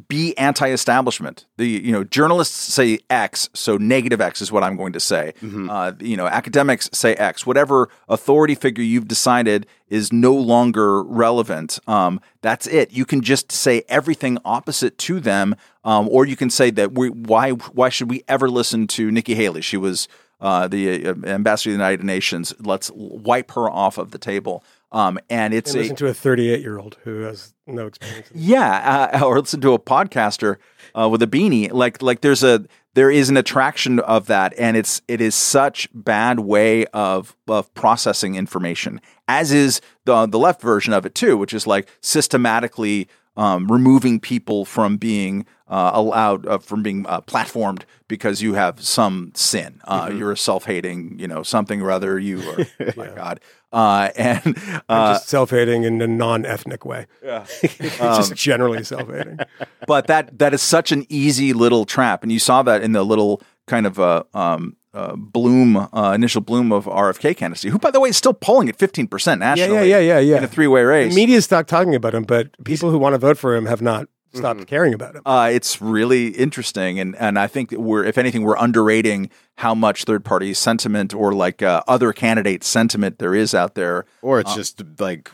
[0.08, 1.46] be anti-establishment.
[1.58, 5.34] The you know journalists say X, so negative X is what I'm going to say.
[5.42, 5.70] Mm-hmm.
[5.70, 7.46] Uh, you know academics say X.
[7.46, 11.78] Whatever authority figure you've decided is no longer relevant.
[11.88, 12.94] Um, that's it.
[12.94, 17.10] You can just say everything opposite to them, um, or you can say that we
[17.10, 19.62] why why should we ever listen to Nikki Haley?
[19.62, 20.08] She was
[20.42, 22.54] uh, the uh, ambassador to the United Nations.
[22.60, 24.64] Let's wipe her off of the table.
[24.92, 28.28] Um, and it's And a listen to a 38 year old who has no experience.
[28.36, 30.58] yeah, uh, or listen to a podcaster
[30.94, 31.72] uh, with a beanie.
[31.72, 35.88] Like like there's a there is an attraction of that, and it's it is such
[35.94, 39.00] bad way of of processing information.
[39.30, 43.08] As is the the left version of it too, which is like systematically
[43.38, 48.84] um, removing people from being uh, allowed uh, from being uh, platformed because you have
[48.84, 49.80] some sin.
[49.86, 52.20] Uh, You're a self hating, you know, something or other.
[52.20, 53.40] You are, oh my God.
[53.72, 57.08] Uh, and uh, just self hating in a non ethnic way.
[57.24, 57.46] yeah.
[57.80, 59.40] just generally self hating.
[59.88, 63.04] but that that is such an easy little trap, and you saw that in the
[63.04, 63.98] little kind of
[64.36, 68.34] um, uh, bloom, uh, initial bloom of RFK candidacy, who, by the way, is still
[68.34, 69.90] polling at fifteen percent nationally.
[69.90, 70.38] yeah, yeah, yeah, yeah.
[70.38, 71.14] in a three way race.
[71.14, 73.82] The media stopped talking about him, but people who want to vote for him have
[73.82, 74.66] not stopped Mm-hmm.
[74.66, 75.22] caring about him.
[75.26, 79.76] uh, it's really interesting, and and I think that we're, if anything, we're underrating how
[79.76, 84.06] much third party sentiment or like uh, other candidate sentiment there is out there.
[84.22, 85.30] or it's just like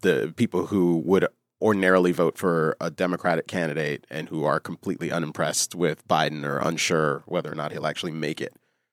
[0.00, 1.26] the people who would
[1.60, 7.22] ordinarily vote for a Democratic candidate and who are completely unimpressed with Biden or unsure
[7.26, 8.52] whether or not he'll actually make it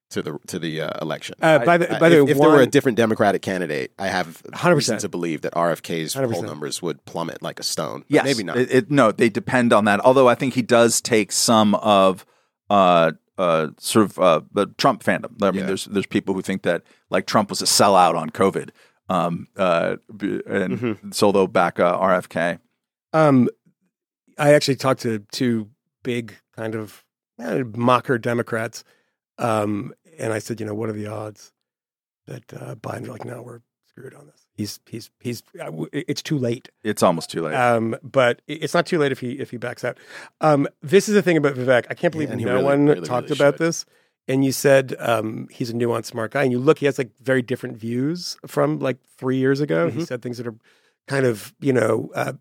[0.10, 1.36] to the to the uh, election.
[1.41, 3.91] Uh, by the Uh, by the if, way, if there were a different Democratic candidate,
[3.99, 4.76] I have 100%.
[4.76, 6.45] reason to believe that RFK's poll 100%.
[6.45, 8.03] numbers would plummet like a stone.
[8.07, 8.57] Yes, maybe not.
[8.57, 9.99] It, it- no, they depend on that.
[10.01, 12.26] Although I think he does take some of
[12.70, 15.41] uh, uh, sort of uh, the Trump fandom.
[15.41, 15.68] I mean, Yeah.
[15.68, 18.70] there's there's people who think that like Trump was a sellout on COVID,
[19.10, 21.12] um, uh, and Mm-hmm.
[21.12, 22.60] so they'll back uh, RFK.
[23.14, 23.47] Um,
[24.38, 25.70] I actually talked to two
[26.03, 27.03] big kind of
[27.39, 28.84] eh, mocker Democrats,
[29.38, 31.51] um, and I said, you know, what are the odds
[32.28, 34.45] that uh, Biden's like, no, we're screwed on this.
[34.53, 35.41] He's he's he's.
[35.59, 36.70] uh, It's too late.
[36.84, 37.55] It's almost too late.
[37.55, 39.97] Um, but it's not too late if he if he backs out.
[40.41, 41.86] Um, this is the thing about Vivek.
[41.89, 43.67] I can't believe he no really, one really, talked really about should.
[43.67, 43.86] this.
[44.28, 47.09] And you said um, he's a nuanced, smart guy, and you look, he has like
[47.22, 49.88] very different views from like three years ago.
[49.88, 49.99] Mm-hmm.
[49.99, 50.55] He said things that are
[51.07, 52.34] kind of you know uh,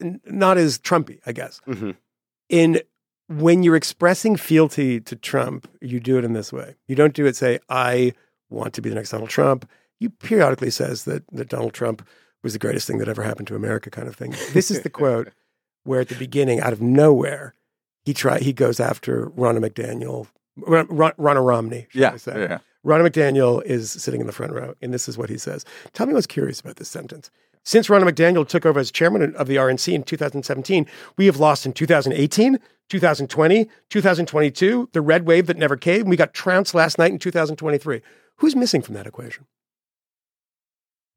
[0.00, 1.60] n- not as Trumpy, I guess.
[1.66, 1.92] Mm-hmm.
[2.50, 2.80] In
[3.28, 6.76] when you're expressing fealty to Trump, you do it in this way.
[6.86, 8.12] You don't do it say, "I
[8.50, 9.68] want to be the next Donald Trump."
[10.00, 12.06] You periodically says that that Donald Trump
[12.42, 14.34] was the greatest thing that ever happened to America, kind of thing.
[14.52, 15.28] This is the quote
[15.84, 17.54] where, at the beginning, out of nowhere,
[18.04, 21.86] he try he goes after Ronna McDaniel, Ron, Ron, Ronna Romney.
[21.94, 22.58] yeah, yeah.
[22.84, 25.64] Ronna McDaniel is sitting in the front row, and this is what he says.
[25.92, 27.30] Tell me what's curious about this sentence.
[27.64, 30.84] Since Ronna McDaniel took over as chairman of the RNC in 2017,
[31.16, 32.58] we have lost in 2018,
[32.88, 36.06] 2020, 2022, the red wave that never came.
[36.08, 38.02] We got trounced last night in 2023.
[38.36, 39.46] Who's missing from that equation?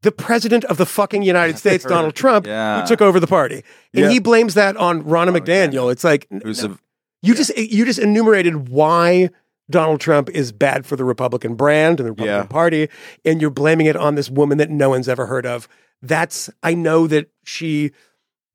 [0.01, 2.81] The president of the fucking United States, Donald Trump, Yeah.
[2.81, 3.63] who took over the party.
[3.93, 4.09] And Yeah.
[4.09, 5.91] he blames that on Ronna McDaniel.
[5.91, 6.77] It's like, was a
[7.23, 9.29] you just you just enumerated why
[9.67, 12.43] Donald Trump is bad for the Republican brand and the Republican Yeah.
[12.43, 12.89] Party,
[13.23, 15.67] and you're blaming it on this woman that no one's ever heard of.
[16.03, 17.91] That's I know that she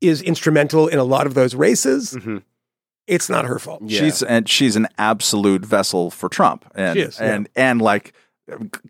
[0.00, 2.12] is instrumental in a lot of those races.
[2.14, 2.42] Mhm.
[3.10, 3.82] It's not her fault.
[3.84, 4.00] Yeah.
[4.00, 7.34] she's and she's an absolute vessel for Trump, and She is, yeah.
[7.34, 8.12] and and like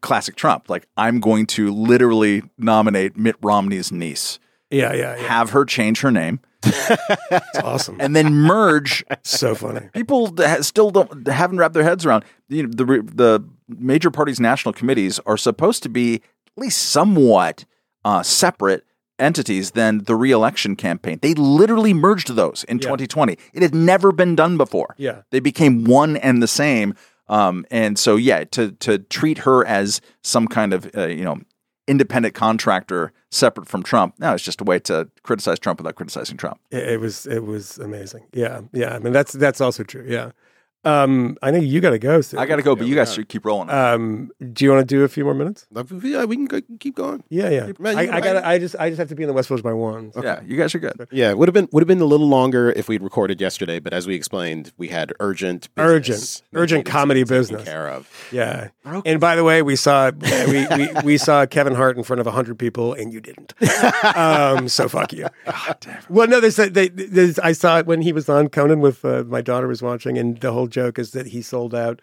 [0.00, 0.68] classic Trump.
[0.70, 4.38] Like I'm going to literally nominate Mitt Romney's niece,
[4.70, 5.22] Yeah, yeah, yeah.
[5.26, 7.96] have her change her name, It's awesome.
[8.00, 9.88] and then merge so funny.
[9.94, 14.72] people still don't haven't wrapped their heads around you know, the the major parties' national
[14.72, 16.22] committees are supposed to be at
[16.62, 17.64] least somewhat
[18.04, 18.84] uh, separate
[19.20, 21.18] entities than the reelection campaign.
[21.22, 22.82] They literally merged those in Yeah.
[22.82, 23.36] 2020.
[23.52, 24.94] It had never been done before.
[24.98, 25.22] Yeah.
[25.30, 26.94] they became one and the same.
[27.28, 31.38] Um, and so, yeah, to to treat her as some kind of uh, you know
[31.86, 36.36] independent contractor separate from Trump, no, it's just a way to criticize Trump without criticizing
[36.36, 36.58] Trump.
[36.72, 38.26] It, it was it was amazing.
[38.32, 38.94] Yeah, yeah.
[38.96, 40.04] I mean that's that's also true.
[40.08, 40.30] Yeah.
[40.84, 42.20] Um, I know you got to go.
[42.22, 42.40] Soon.
[42.40, 43.68] I got to go, but you guys should keep rolling.
[43.70, 45.66] Um, do you want to do a few more minutes?
[46.02, 47.22] Yeah, we can go, keep going.
[47.28, 47.72] Yeah, yeah.
[47.78, 48.44] Man, I, I got.
[48.44, 48.76] I just.
[48.78, 50.12] I just have to be in the West Village by one.
[50.12, 51.06] so- yeah, you guys are good.
[51.12, 53.78] Yeah, it would have been would have been a little longer if we'd recorded yesterday,
[53.78, 56.06] but as we explained, we had urgent, Urgent.
[56.16, 57.64] business that Urgent needed to be comedy business.
[57.64, 58.08] care of.
[58.32, 58.68] Yeah.
[59.04, 62.26] And by the way, we saw we, we, we saw Kevin Hart in front of
[62.26, 63.52] hundred people, and you didn't.
[64.14, 65.26] Um, so fuck you.
[66.08, 69.24] Well, no, there's, they, there's I saw it when he was on Conan with uh,
[69.26, 72.00] my daughter was watching, and the whole joke is that he sold out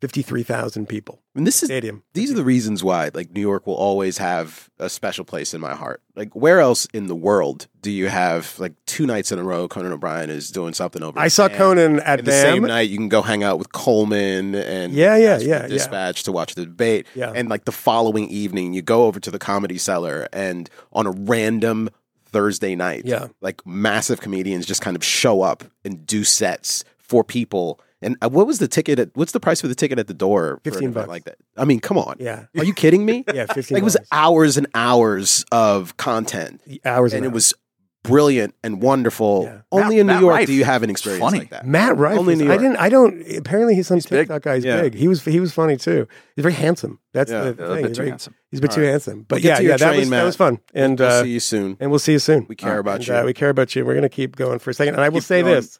[0.00, 1.20] 53,000 people.
[1.34, 2.02] And this is Stadium.
[2.14, 5.60] these are the reasons why like New York will always have a special place in
[5.60, 6.00] my heart.
[6.16, 9.68] Like where else in the world do you have like two nights in a row
[9.68, 12.96] Conan O'Brien is doing something over I saw BAM, Conan at the same night you
[12.96, 15.66] can go hang out with Coleman and Yeah, yeah, yeah, yeah.
[15.68, 17.06] Dispatch to watch the debate.
[17.14, 17.32] Yeah.
[17.34, 21.10] And like the following evening you go over to the comedy cellar and on a
[21.10, 21.90] random
[22.24, 23.26] Thursday night, Yeah.
[23.42, 27.80] like massive comedians just kind of show up and do sets for people.
[28.02, 28.98] And uh, what was the ticket?
[28.98, 30.60] At, what's the price for the ticket at the door?
[30.64, 31.08] 15 bucks.
[31.08, 31.36] like that.
[31.56, 32.16] I mean, come on.
[32.18, 32.46] Yeah.
[32.56, 33.24] Are you kidding me?
[33.34, 37.34] Yeah, 15 Like it was hours and hours of content, hours and it hours.
[37.34, 37.54] was
[38.02, 39.42] brilliant and wonderful.
[39.44, 39.60] Yeah.
[39.70, 41.40] Only Matt- in New Matt York Rife do you have an experience funny.
[41.40, 41.66] like that.
[41.66, 42.18] Matt Rife.
[42.18, 42.76] Only was- New I didn't.
[42.76, 43.20] I don't.
[43.36, 44.28] Apparently, he's some He's big.
[44.28, 44.80] TikTok guy's Yeah.
[44.80, 44.94] big.
[44.94, 45.22] He was.
[45.22, 46.08] He was funny too.
[46.34, 46.98] He's very handsome.
[47.12, 47.50] That's Yeah.
[47.50, 47.82] the A thing.
[47.82, 48.34] bit He's, too very- handsome.
[48.50, 48.90] he's a bit too All right.
[48.92, 49.26] handsome.
[49.28, 50.58] But Well, get yeah, to your yeah, that train, was that was fun.
[50.74, 51.76] And we'll uh, see you soon.
[51.78, 52.46] and we'll see you soon.
[52.48, 53.14] We care about And, you.
[53.14, 53.84] uh, we care about you.
[53.84, 54.94] We're going to keep going for a second.
[54.94, 55.56] And I will Keep say going.
[55.56, 55.78] this.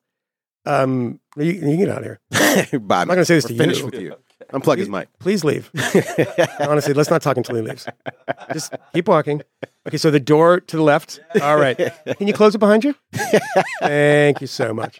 [0.66, 2.20] Um, you, you can get out of here.
[2.80, 3.02] Bye.
[3.02, 3.58] I'm not gonna say this to you.
[3.58, 4.14] Finish with you.
[4.52, 5.08] Unplug his mic.
[5.20, 5.70] Please leave.
[6.60, 7.86] Honestly, let's not talk until he leaves.
[8.52, 9.42] Just keep walking.
[9.86, 11.20] Okay, so the door to the left.
[11.40, 11.76] All right.
[12.18, 12.94] Can you close it behind you?
[13.80, 14.98] Thank you so much.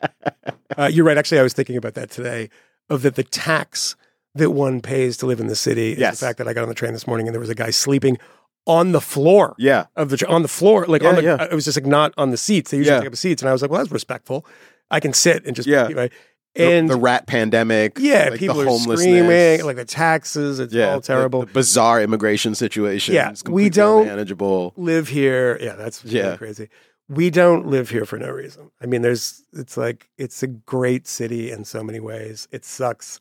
[0.77, 1.19] Uh, you're right.
[1.19, 2.49] Actually, I was thinking about that today
[2.89, 3.97] of that the tax
[4.35, 6.21] that one pays to live in the city is Yes.
[6.21, 7.71] the fact that I got on the train this morning and there was a guy
[7.71, 8.19] sleeping
[8.67, 9.87] on the floor Yeah.
[9.97, 11.23] of the tra- on the floor, like Yeah, on the.
[11.23, 11.45] yeah.
[11.45, 12.71] It was just like not on the seats.
[12.71, 13.01] They usually Yeah.
[13.01, 14.47] take up the seats, and I was like, "Well, that's respectful.
[14.91, 15.91] I can sit and just Yeah.
[15.93, 16.13] right."
[16.57, 17.97] The- And the, rat pandemic.
[18.01, 20.59] yeah, like people the are screaming, like the taxes.
[20.59, 21.41] It's yeah, all terrible.
[21.43, 23.15] The, bizarre immigration situation.
[23.15, 24.73] Yeah, It's we don't- manageable.
[24.77, 25.57] live here.
[25.61, 26.37] Yeah, that's really Yeah.
[26.37, 26.69] crazy.
[27.09, 28.73] We don't live here for no reason.
[28.83, 32.49] I mean, there's it's like it's a great city in so many ways.
[32.51, 33.21] It sucks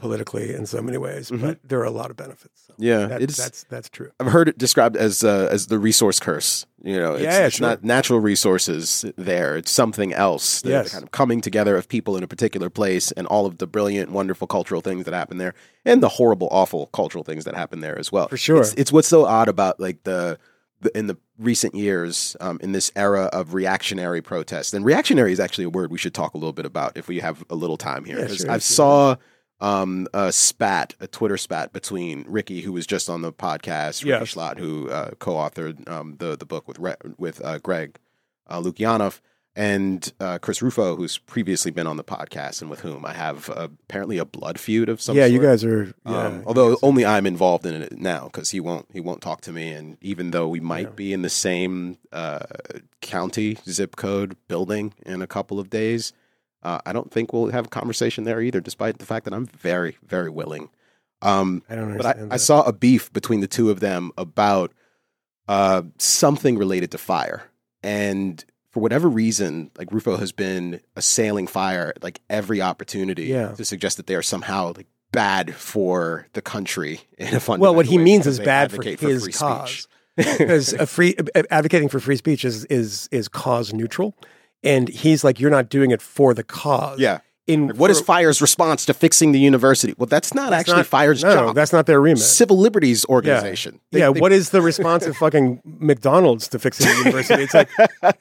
[0.00, 1.40] politically in so many ways, Mhm.
[1.42, 2.62] but there are a lot of benefits.
[2.66, 3.36] So Yeah, that- it's.
[3.36, 4.10] that's that's true.
[4.18, 6.64] I've heard it described as uh, as the resource curse.
[6.82, 7.68] You know, it's, Yeah, it's sure.
[7.68, 9.56] not natural resources there.
[9.58, 10.62] It's something else.
[10.62, 10.92] The, the Yes.
[10.92, 14.10] kind of coming together of people in a particular place, and all of the brilliant,
[14.10, 15.52] wonderful cultural things that happen there,
[15.84, 18.28] and the horrible, awful cultural things that happen there as well.
[18.28, 18.62] For sure.
[18.62, 20.38] it's, it's what's so odd about like the.
[20.80, 25.38] the in the recent years, um, in this era of reactionary protest, and reactionary is
[25.40, 27.76] actually a word we should talk a little bit about if we have a little
[27.78, 28.18] time here.
[28.18, 28.60] Yeah, sure, I sure.
[28.60, 29.16] saw
[29.60, 34.08] um, a spat, a Twitter spat between Rikki, who was just on the podcast, Rikki
[34.08, 34.34] Yes.
[34.34, 37.96] Schlott, who uh, co-authored um, the the book with Re- with uh, Greg
[38.48, 39.20] uh, Lukianoff,
[39.56, 43.50] and uh, Chris Rufo, who's previously been on the podcast, and with whom I have
[43.50, 45.32] uh, apparently a blood feud of some yeah, sort.
[45.32, 45.92] you guys are.
[46.06, 49.40] Yeah, Um, although only I'm involved in it now because he won't he won't talk
[49.42, 50.94] to me, and even though we might Yeah.
[50.96, 52.46] be in the same uh,
[53.00, 56.12] county zip code building in a couple of days,
[56.62, 58.60] uh, I don't think we'll have a conversation there either.
[58.60, 60.70] Despite the fact that I'm very very willing.
[61.22, 62.32] Um, I don't but I, understand.
[62.32, 64.72] I saw a beef between the two of them about
[65.48, 67.42] uh, something related to FIRE,
[67.82, 73.48] and for whatever reason, like Rufo has been assailing FIRE at, like every opportunity Yeah.
[73.52, 77.60] to suggest that they are somehow like bad for the country in a fundamental way.
[77.60, 79.88] well, what he means is bad for his free cause.
[80.16, 81.16] because a free
[81.50, 84.14] advocating for free speech is is is cause neutral,
[84.62, 86.98] and he's like, you're not doing it for the cause.
[86.98, 87.20] Yeah.
[87.46, 89.92] In Like, what is for- FIRE's response to fixing the university?
[89.98, 91.54] Well, that's not that's actually not- FIRE's no, job.
[91.56, 92.18] That's not their remit.
[92.22, 93.80] Civil liberties organization.
[93.90, 97.42] They- yeah, they- what is the response of fucking McDonald's to fixing the university?
[97.42, 97.68] It's like,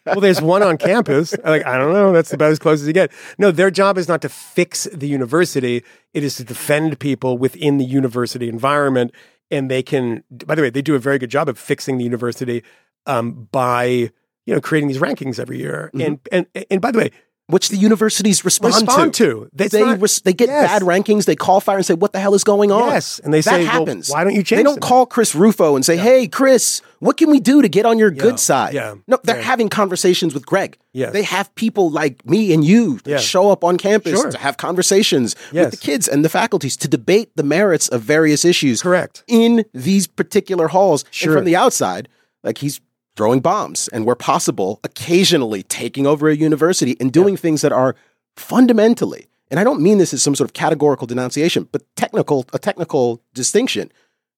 [0.06, 1.36] well, there's one on campus.
[1.44, 2.12] Like, I don't know.
[2.12, 3.12] That's about as close as you get.
[3.38, 5.84] No, their job is not to fix the university.
[6.16, 9.12] It is to defend people within the university environment.
[9.52, 12.04] And they can, by the way, they do a very good job of fixing the
[12.04, 12.64] university
[13.06, 14.12] um, by,
[14.50, 15.90] you know, creating these rankings every year.
[15.94, 16.02] Mm-hmm.
[16.32, 17.12] And, and, and by the way,
[17.48, 19.24] which the universities respond, respond to.
[19.26, 19.50] to.
[19.54, 20.68] That's They not- res- they get Yes.
[20.70, 21.26] bad rankings.
[21.26, 23.50] They call FIRE and say, "What the hell is going on?" Yes, and they that
[23.50, 24.08] say, well, happens.
[24.12, 24.88] why don't you change?" They don't them?
[24.88, 28.14] call Chris Rufo and say, "Hey, Chris, what can we do to get on your
[28.14, 29.42] Yeah, good side?" yeah, no, they're yeah.
[29.42, 30.78] having conversations with Greg.
[30.94, 31.12] Yes.
[31.12, 33.18] they have people like me and you that Yeah.
[33.18, 34.30] show up on campus Sure.
[34.30, 35.66] to have conversations Yes.
[35.66, 38.84] with the kids and the faculties to debate the merits of various issues.
[38.84, 39.24] Correct.
[39.28, 41.04] in these particular halls.
[41.10, 41.32] Sure.
[41.32, 42.10] And from the outside,
[42.44, 42.80] like he's
[43.20, 47.94] throwing bombs and where possible, occasionally taking over a university and doing things that are
[48.38, 52.60] fundamentally, and I don't mean this as some sort of categorical denunciation, but technical, a
[52.60, 53.92] technical distinction,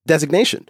[0.08, 0.68] designation,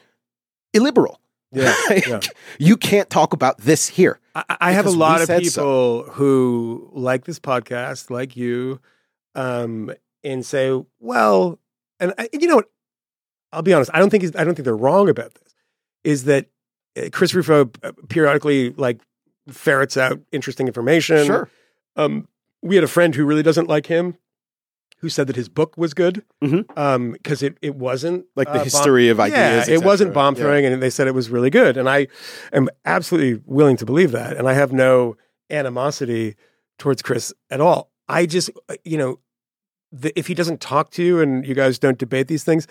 [0.74, 1.22] illiberal.
[1.54, 1.74] Yeah,
[2.06, 2.20] yeah.
[2.60, 4.20] You can't talk about this here.
[4.36, 8.82] I, I have a lot of people who like this podcast, like you,
[9.36, 9.90] um,
[10.22, 11.60] and say, "Well,"
[12.02, 12.70] and I, you know what?
[13.54, 13.92] I'll be honest.
[13.94, 15.56] I don't think I don't think they're wrong about this.
[16.04, 16.48] Is that
[17.12, 19.00] Chris Rufo uh, periodically like
[19.50, 21.26] ferrets out interesting information?
[21.26, 21.50] Sure.
[21.96, 22.28] Um,
[22.62, 24.16] we had a friend who really doesn't like him,
[25.00, 26.66] who said that his book was good Mhm.
[26.78, 29.68] um, because it it wasn't Like the uh, bomb- history of ideas.
[29.68, 30.42] yeah, it wasn't bomb Yeah.
[30.44, 31.76] throwing, and they said it was really good.
[31.78, 32.08] And I
[32.54, 34.38] am absolutely willing to believe that.
[34.38, 35.16] And I have no
[35.50, 36.36] animosity
[36.78, 37.92] towards Chris at all.
[38.08, 39.20] I just, uh, you know,
[39.92, 42.68] the, if he doesn't talk to you and you guys don't debate these things,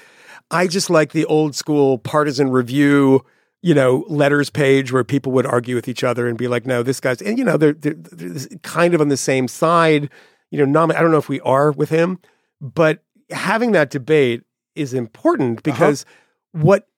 [0.51, 3.25] I just like the old school partisan review,
[3.63, 6.83] you know, letters page where people would argue with each other and be like, no,
[6.83, 10.09] this guy's, and you know, they're, they're, they're kind of on the same side.
[10.51, 12.19] You know, I don't know if we are with him,
[12.61, 14.43] but having that debate
[14.75, 15.73] is important uh-huh.
[15.73, 16.05] because
[16.53, 16.89] what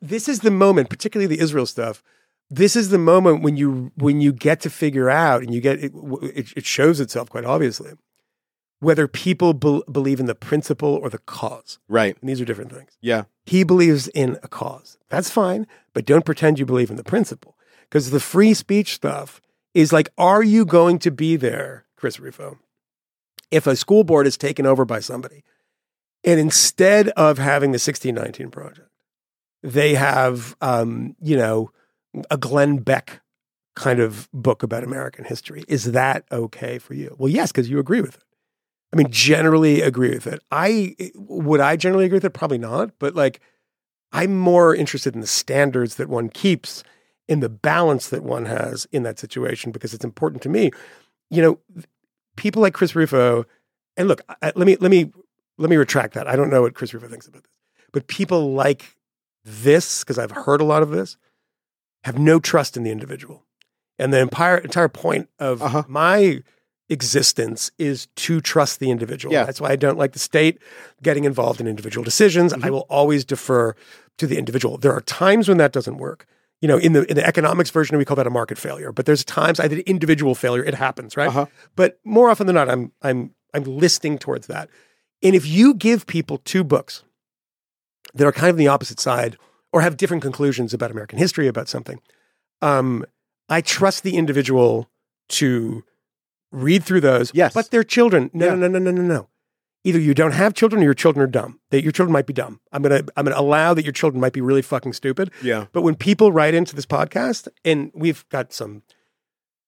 [0.00, 2.02] this is the moment, particularly the Israel stuff.
[2.50, 5.82] This is the moment when you when you get to figure out, and you get
[5.82, 5.92] it.
[6.22, 7.92] It, it shows itself quite obviously
[8.82, 12.16] whether people bel believe in the principle or the cause, Right.
[12.20, 12.98] and these are different things.
[13.00, 13.24] Yeah.
[13.46, 14.98] He believes in a cause.
[15.08, 19.40] That's fine, but don't pretend you believe in the principle because the free speech stuff
[19.74, 22.58] is like, are you going to be there, Chris Rufo,
[23.50, 25.44] if a school board is taken over by somebody,
[26.24, 28.88] and instead of having the 1619 project,
[29.62, 31.70] they have, um, you know,
[32.30, 33.20] a Glenn Beck
[33.74, 35.64] kind of book about American history.
[35.68, 37.14] Is that okay for you?
[37.18, 38.24] Well, yes, because you agree with it.
[38.92, 40.40] I mean, generally agree with it.
[40.50, 42.34] I would I generally agree with it?
[42.34, 42.90] Probably not.
[42.98, 43.40] But like,
[44.12, 46.84] I'm more interested in the standards that one keeps,
[47.28, 50.70] in the balance that one has in that situation, because it's important to me.
[51.30, 51.84] You know,
[52.36, 53.46] people like Chris Rufo,
[53.96, 55.10] and look, I, let me let me
[55.58, 56.26] let me retract that.
[56.26, 57.52] I don't know what Chris Rufo thinks about this,
[57.92, 58.96] but people like
[59.44, 61.16] this, because I've heard a lot of this,
[62.04, 63.46] have no trust in the individual,
[63.98, 65.84] and the entire entire point of Uh-huh.
[65.88, 66.42] my
[66.88, 69.32] existence is to trust the individual.
[69.32, 69.44] Yeah.
[69.44, 70.58] That's why I don't like the state
[71.02, 72.52] getting involved in individual decisions.
[72.52, 72.64] Mm-hmm.
[72.66, 73.74] I will always defer
[74.18, 74.78] to the individual.
[74.78, 76.26] There are times when that doesn't work.
[76.60, 78.92] You know, in the in the economics version, we call that a market failure.
[78.92, 80.62] But there's times I did individual failure.
[80.64, 81.28] It happens, right?
[81.28, 81.46] Uh-huh.
[81.74, 84.68] But more often than not, I'm I'm I'm listing towards that.
[85.24, 87.02] And if you give people two books
[88.14, 89.38] that are kind of on the opposite side
[89.72, 92.00] or have different conclusions about American history, about something,
[92.60, 93.04] um,
[93.48, 94.88] I trust the individual
[95.30, 95.82] to
[96.52, 97.32] read through those.
[97.34, 97.54] Yes.
[97.54, 98.30] But they're children.
[98.32, 98.54] No, Yeah.
[98.54, 99.28] no, no, no, no, no, no.
[99.84, 101.58] Either you don't have children or your children are dumb.
[101.70, 102.60] That your children might be dumb.
[102.72, 105.30] I'm gonna I'm gonna allow that your children might be really fucking stupid.
[105.42, 105.66] Yeah.
[105.72, 108.82] But when people write into this podcast, and we've got some,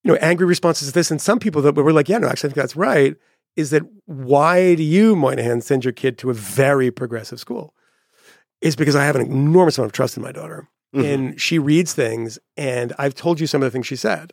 [0.04, 2.48] you know, angry responses to this, and some people that were like, yeah, no, actually,
[2.48, 3.16] I think that's right.
[3.56, 7.74] Is that why do you, Moynihan, send your kid to a very progressive school?
[8.60, 11.04] Is because I have an enormous amount of trust in my daughter, Mhm.
[11.14, 14.32] and she reads things, and I've told you some of the things she said.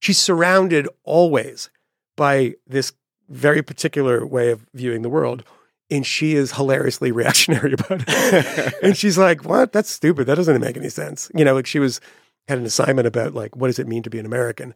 [0.00, 1.70] She's surrounded always
[2.16, 2.92] by this
[3.28, 5.44] very particular way of viewing the world.
[5.90, 8.74] And she is hilariously reactionary about it.
[8.82, 9.72] and she's like, What?
[9.72, 10.26] That's stupid.
[10.26, 11.30] That doesn't make any sense.
[11.34, 12.00] You know, like she was
[12.46, 14.74] had an assignment about like what does it mean to be an American?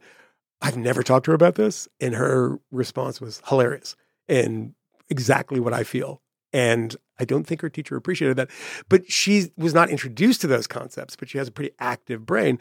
[0.61, 1.87] I've never talked to her about this.
[1.99, 3.95] And her response was hilarious
[4.27, 4.73] and
[5.09, 6.21] exactly what I feel.
[6.53, 8.49] And I don't think her teacher appreciated that.
[8.87, 12.59] But she was not introduced to those concepts, but she has a pretty active brain.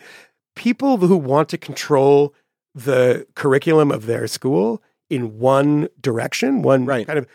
[0.56, 2.34] People who want to control
[2.74, 4.82] the curriculum of their school
[5.12, 7.06] in one direction, one Right.
[7.06, 7.26] kind of,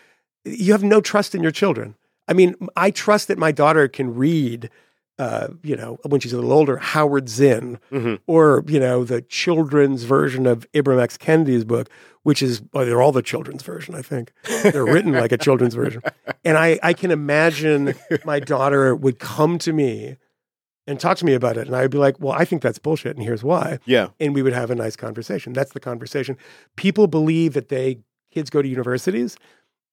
[0.44, 1.94] you have no trust in your children.
[2.26, 4.68] I mean, I trust that my daughter can read,
[5.18, 8.18] uh, you know, when she's a little older, Howard Zinn, Mhm.
[8.26, 11.16] or you know, the children's version of Ibram X.
[11.16, 11.88] Kendi's book,
[12.24, 13.94] which is well, they're all the children's version.
[13.94, 16.02] I think they're written like a children's version,
[16.44, 20.16] and I I can imagine my daughter would come to me
[20.88, 23.14] and talk to me about it, and I'd be like, well, I think that's bullshit,
[23.16, 24.08] and here's why Yeah.
[24.18, 25.52] and we would have a nice conversation.
[25.52, 26.36] That's the conversation.
[26.76, 27.98] People believe that they
[28.32, 29.36] kids go to universities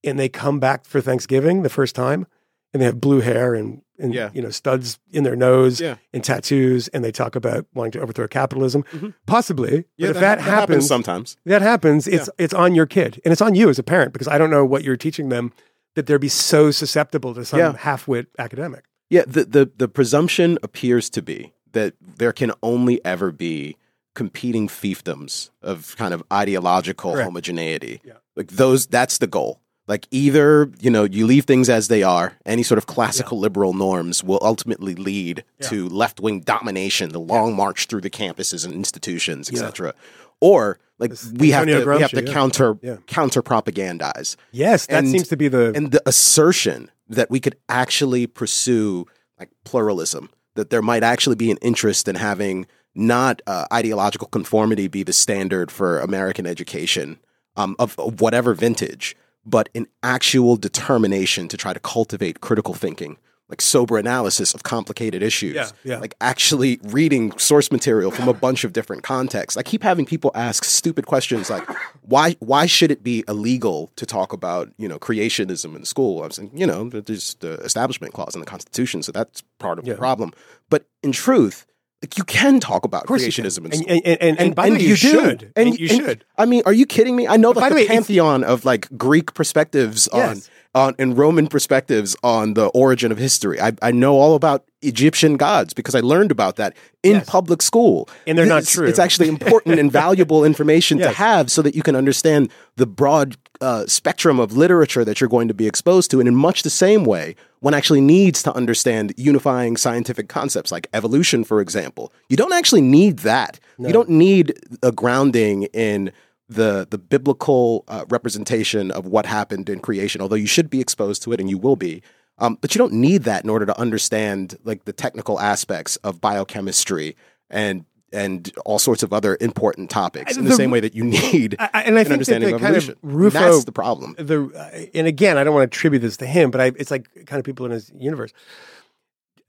[0.04, 2.26] and they come back for Thanksgiving the first time
[2.74, 4.30] and they have blue hair and, and Yeah.
[4.34, 5.96] you know studs in their nose Yeah.
[6.14, 8.84] and tattoos and they talk about wanting to overthrow capitalism.
[8.92, 9.14] Mhm.
[9.26, 10.08] Possibly, Yeah.
[10.10, 11.38] but if that, happens, sometimes.
[11.46, 14.28] that happens, it's it's on your kid and it's on you as a parent because
[14.28, 15.54] I don't know what you're teaching them
[15.96, 18.84] that they'd be so susceptible to some half-wit academic.
[19.10, 23.78] Yeah, the, the the presumption appears to be that there can only ever be
[24.16, 27.26] competing fiefdoms of kind of ideological Correct.
[27.26, 28.02] homogeneity.
[28.04, 28.14] Yeah.
[28.36, 29.60] Like those that's the goal.
[29.88, 33.74] Like either, you know, you leave things as they are, any sort of classical liberal
[33.74, 35.68] norms will ultimately lead Yeah.
[35.70, 39.60] to left-wing domination, the long march through the campuses and institutions, Yeah.
[39.60, 39.94] etc.
[40.42, 42.34] Or like we have to we have to yeah.
[42.34, 42.98] counter Yeah.
[43.06, 47.58] counter propagandize Yes, that And- seems to be the and the assertion that we could
[47.70, 49.06] actually pursue
[49.40, 54.88] like pluralism that there might actually be an interest in having not uh, ideological conformity
[54.88, 57.20] be the standard for american education
[57.56, 63.18] um, of, of whatever vintage but an actual determination to try to cultivate critical thinking
[63.50, 66.00] like sober analysis of complicated issues Yeah, yeah.
[66.00, 70.32] like actually reading source material from a bunch of different contexts i keep having people
[70.34, 71.64] ask stupid questions like
[72.02, 76.32] why why should it be illegal to talk about you know creationism in school i'm
[76.32, 79.94] saying you know there's the establishment clause in the constitution so that's part of Yeah.
[79.94, 80.32] the problem
[80.70, 81.66] but in truth
[82.02, 83.46] like you can talk about Of course, you can.
[83.46, 84.96] creationism in and, and, and, and, and by the way, you, do.
[84.96, 85.52] should.
[85.56, 86.26] and you should.
[86.38, 87.26] I mean, are you kidding me?
[87.26, 90.38] I know like by the the, way, pantheon of like Greek perspectives Yes.
[90.38, 90.44] on
[90.76, 93.60] and Roman perspectives on the origin of history.
[93.62, 97.30] I, I know all about Egyptian gods because I learned about that in Yes.
[97.30, 98.10] public school.
[98.28, 98.86] And they're not true.
[98.88, 103.38] It's actually important and valuable information to have so that you can understand the broad
[103.62, 106.20] uh, spectrum of literature that you're going to be exposed to.
[106.20, 110.88] And in much the same way, one actually needs to understand unifying scientific concepts like
[110.94, 112.12] evolution, for example.
[112.30, 113.60] You don't actually need that.
[113.80, 114.54] You don't need
[114.84, 116.12] a grounding in
[116.48, 120.22] the the biblical uh, representation of what happened in creation.
[120.22, 122.02] Although you should be exposed to it, and you will be.
[122.38, 126.20] Um, but you don't need that in order to understand like the technical aspects of
[126.20, 127.16] biochemistry
[127.50, 131.04] and and all sorts of other important topics in the, The- same way that you
[131.04, 132.96] need I, and I an think that the of kind of evolution.
[133.02, 134.16] Rufo, That's the problem.
[134.18, 136.92] the uh, and again, I don't want to attribute this to him, but I, it's
[136.92, 138.32] like kind of people in his universe.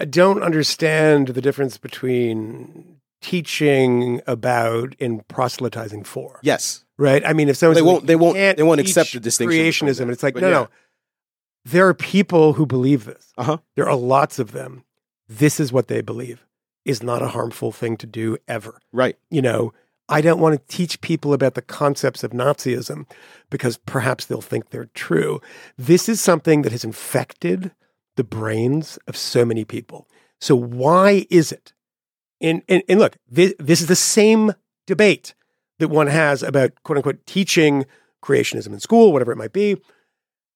[0.01, 2.96] I don't understand the difference between
[3.31, 6.39] teaching about and proselytizing for.
[6.43, 7.23] Yes, Right?
[7.27, 10.11] I mean, if someone They won't- "You they won't- they won't accept the distinction Creationism.
[10.11, 10.55] It's like no, yeah.
[10.55, 10.69] no.
[11.67, 13.33] There are people who believe this.
[13.37, 13.59] Uh-huh.
[13.75, 14.85] There are lots of them.
[15.29, 16.47] This is what they believe.
[16.87, 19.19] Is not a harmful thing to do ever right.
[19.29, 19.73] you know,
[20.09, 23.07] I don't want to teach people about the concepts of Nazism
[23.51, 25.41] because perhaps they'll think they're true.
[25.77, 27.73] This is something that has infected
[28.15, 30.07] the brains of so many people.
[30.41, 31.73] So why is it?
[32.41, 34.53] And, and, and look, this, this is the same
[34.87, 35.35] debate
[35.79, 37.87] that one has about quote unquote teaching
[38.23, 39.77] creationism in school, whatever it might be.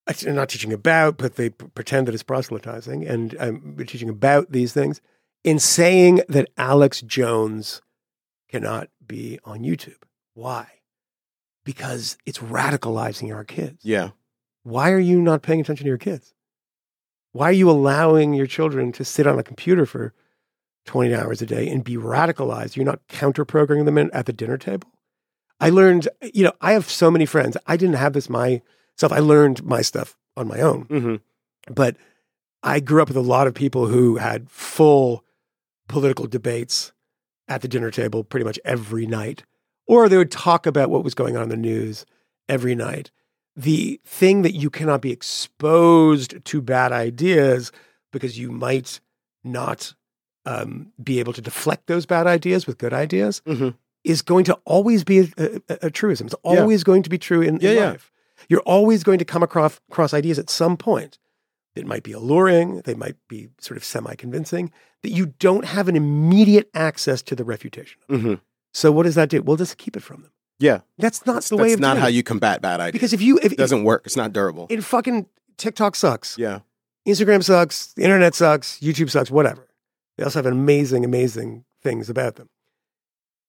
[0.09, 4.51] Actually, not teaching about, but they pretend that it's proselytizing and um, we're teaching about
[4.51, 5.01] these things.
[5.45, 7.81] In saying that Alex Jones
[8.49, 10.03] cannot be on YouTube.
[10.35, 10.66] Why?
[11.64, 13.78] Because it's radicalizing our kids.
[13.83, 14.11] Yeah.
[14.62, 16.35] Why are you not paying attention to your kids?
[17.33, 20.12] Why are you allowing your children to sit on a computer for
[20.87, 22.76] 20 hours a day and be radicalized?
[22.76, 24.89] You're not counter programming them in, at the dinner table.
[25.61, 27.57] I learned, you know, I have so many friends.
[27.66, 29.12] I didn't have this myself.
[29.12, 31.16] I learned my stuff on my own hmm
[31.68, 31.97] but
[32.62, 35.24] I grew up with a lot of people who had full
[35.89, 36.93] political debates
[37.49, 39.45] at the dinner table pretty much every night,
[39.87, 42.07] or they would talk about what was going on in the news
[42.49, 43.11] every night.
[43.57, 47.72] The thing that you cannot be exposed to bad ideas
[48.12, 49.01] because you might
[49.43, 49.95] not
[50.47, 53.74] um, be able to deflect those bad ideas with good ideas Mhm.
[54.05, 56.26] is going to always be a, a, a truism.
[56.26, 56.61] It's Yeah.
[56.61, 57.91] always going to be true in, in Yeah, yeah.
[57.91, 58.11] life.
[58.49, 61.18] You're always going to come across, across ideas at some point
[61.74, 64.72] that might be alluring, they might be sort of semi convincing,
[65.03, 68.01] that you don't have an immediate access to the refutation.
[68.09, 68.20] of.
[68.22, 68.34] hmm
[68.72, 69.43] So what does that do?
[69.43, 70.30] Well, just keep it from them.
[70.59, 70.80] Yeah.
[70.99, 72.14] That's not That's, the way that's not how it.
[72.14, 72.93] you combat bad ideas.
[72.93, 74.03] because if you if, it doesn't work.
[74.07, 74.66] It's not durable.
[74.70, 75.26] It fucking
[75.59, 76.61] TikTok sucks, yeah.
[77.09, 79.66] Instagram sucks, the internet sucks, YouTube sucks, whatever.
[80.20, 82.50] They also have amazing, amazing things about them.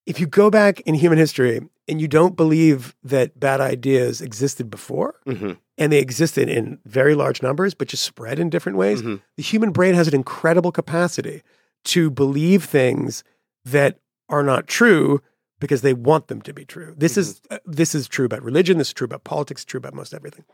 [0.06, 1.60] If you go back in human history
[1.90, 7.16] and you don't believe that bad ideas existed before, hmm and they existed in very
[7.16, 9.20] large numbers, but just spread in different ways, Mhm.
[9.36, 11.42] the human brain has an incredible capacity
[11.86, 13.24] to believe things
[13.66, 14.00] that
[14.30, 15.22] are not true
[15.60, 16.94] because they want them to be true.
[16.98, 18.78] This is uh, this is true about religion.
[18.78, 19.66] This is true about politics.
[19.66, 20.46] True about most everything.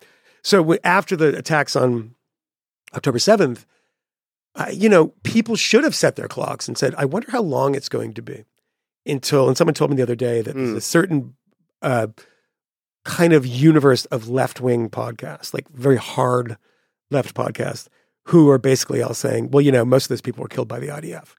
[0.44, 2.16] So w- after the attacks on
[2.96, 3.66] October seventh,
[4.58, 7.76] uh, you know, people should have set their clocks and said, "I wonder how long
[7.76, 8.44] it's going to be."
[9.06, 10.76] Until and someone told me the other day that there's Mm.
[10.76, 11.36] a certain
[11.82, 12.08] uh,
[13.06, 16.58] kind of universe of left wing podcasts, like very hard
[17.10, 17.88] left podcasts,
[18.26, 20.80] who are basically all saying, "Well, you know, most of those people were killed by
[20.80, 21.36] the IDF."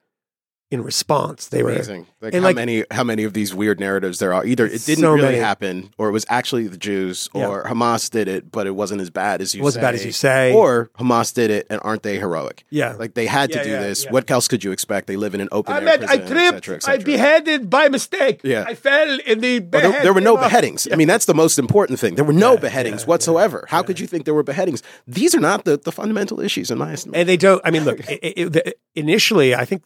[0.70, 2.06] In response, they were Amazing.
[2.20, 4.44] Like and how like- many how many of these weird narratives there are.
[4.44, 5.38] Either it didn't So really many.
[5.38, 7.46] happen, or it was actually the Jews, Yeah.
[7.48, 9.86] or Hamas did it, but it wasn't as bad as you wasn't say.
[9.86, 10.52] bad as you say.
[10.52, 12.64] Or Hamas did it, and aren't they heroic?
[12.68, 14.04] yeah, Like they had to do yeah, this.
[14.04, 14.10] yeah.
[14.12, 15.06] What else could you expect?
[15.06, 16.28] They live in an open I air meant I prison, et
[16.60, 16.64] tripped.
[16.84, 18.40] cetera, et I beheaded by mistake.
[18.44, 18.64] Yeah.
[18.68, 19.60] I fell in the.
[19.60, 20.42] Well, there, there were no you know?
[20.42, 20.86] beheadings.
[20.92, 22.16] I mean, that's the most important thing.
[22.16, 23.64] There were no Yeah, beheadings yeah, whatsoever.
[23.70, 24.82] How could you think there were beheadings?
[25.06, 27.18] These are not the, the fundamental issues in my estimation.
[27.20, 27.62] And they don't.
[27.64, 28.00] I mean, look.
[28.10, 29.82] it, it, the, initially, I think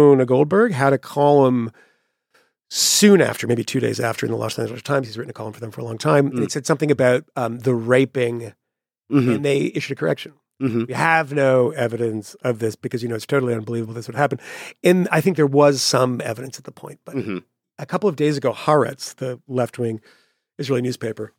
[0.00, 1.70] Jonah Goldberg had a column
[2.70, 5.06] soon after, maybe two days after, in the Los Angeles Times.
[5.06, 6.44] He's written a column for them for a long time, and Mm.
[6.44, 8.54] it said something about um, the raping,
[9.12, 10.32] Mhm, and they issued a correction.
[10.62, 10.86] mhm.
[10.88, 14.38] We have no evidence of this because you know it's totally unbelievable this would happen.
[14.84, 17.44] And I think there was some evidence at the point, but Mhm.
[17.78, 20.00] a couple of days ago, Haaretz, the left wing
[20.58, 21.32] Israeli newspaper,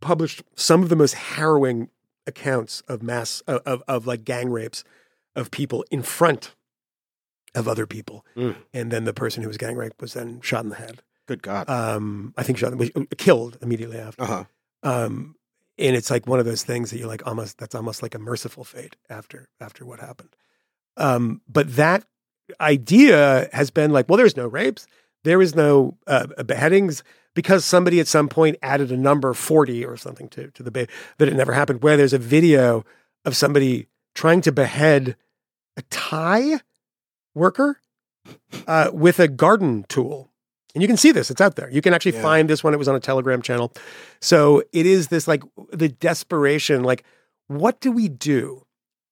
[0.00, 1.90] published some of the most harrowing
[2.26, 4.84] accounts of mass of, of, of like gang rapes
[5.36, 6.54] of people in front
[7.54, 8.56] of other people, Mm.
[8.72, 11.02] and then the person who was gang raped was then shot in the head.
[11.26, 11.68] Good God.
[11.68, 14.22] Um, I think shot was killed immediately after.
[14.22, 14.44] Uh huh.
[14.82, 15.36] Um,
[15.78, 18.18] and it's like one of those things that you're like almost that's almost like a
[18.18, 20.34] merciful fate after after what happened.
[20.96, 22.04] Um, but that
[22.60, 24.86] idea has been like, well, there's no rapes,
[25.24, 27.02] there is no uh, beheadings
[27.34, 30.88] because somebody at some point added a number 40 or something to, to the ba-
[31.18, 31.82] that it never happened.
[31.82, 32.84] Where there's a video
[33.24, 35.16] of somebody trying to behead
[35.76, 36.60] a Thai
[37.34, 37.80] worker
[38.66, 40.30] uh, with a garden tool.
[40.74, 41.68] And you can see this, it's out there.
[41.70, 42.22] You can actually Yeah.
[42.22, 42.74] find this one.
[42.74, 43.72] It was on a Telegram channel.
[44.20, 45.42] So it is this like
[45.72, 47.04] the desperation like,
[47.48, 48.64] what do we do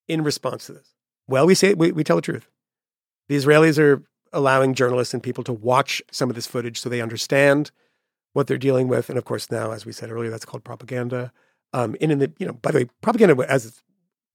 [0.06, 0.94] in response to this?
[1.26, 2.48] Well, we say we, we tell the truth.
[3.28, 7.00] The Israelis are allowing journalists and people to watch some of this footage so they
[7.00, 7.70] understand
[8.34, 9.08] what they're dealing with.
[9.08, 11.32] And of course, now, as we said earlier, that's called propaganda.
[11.72, 13.82] Um, and in the, you know, by the way, propaganda as its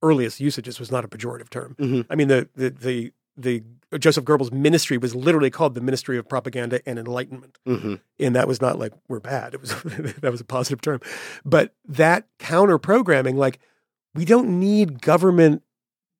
[0.01, 1.75] earliest usages was not a pejorative term.
[1.79, 2.05] Mhm.
[2.09, 3.63] I mean, the, the, the, the
[3.99, 7.99] Joseph Goebbels ministry was literally called the Ministry of Propaganda and Enlightenment Mhm.
[8.19, 9.53] and that was not like we're bad.
[9.53, 10.99] It was that was a positive term,
[11.45, 13.59] but that counter programming, like
[14.15, 15.63] we don't need government,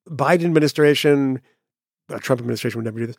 [0.08, 1.40] Biden administration,
[2.20, 3.16] Trump administration would never do this.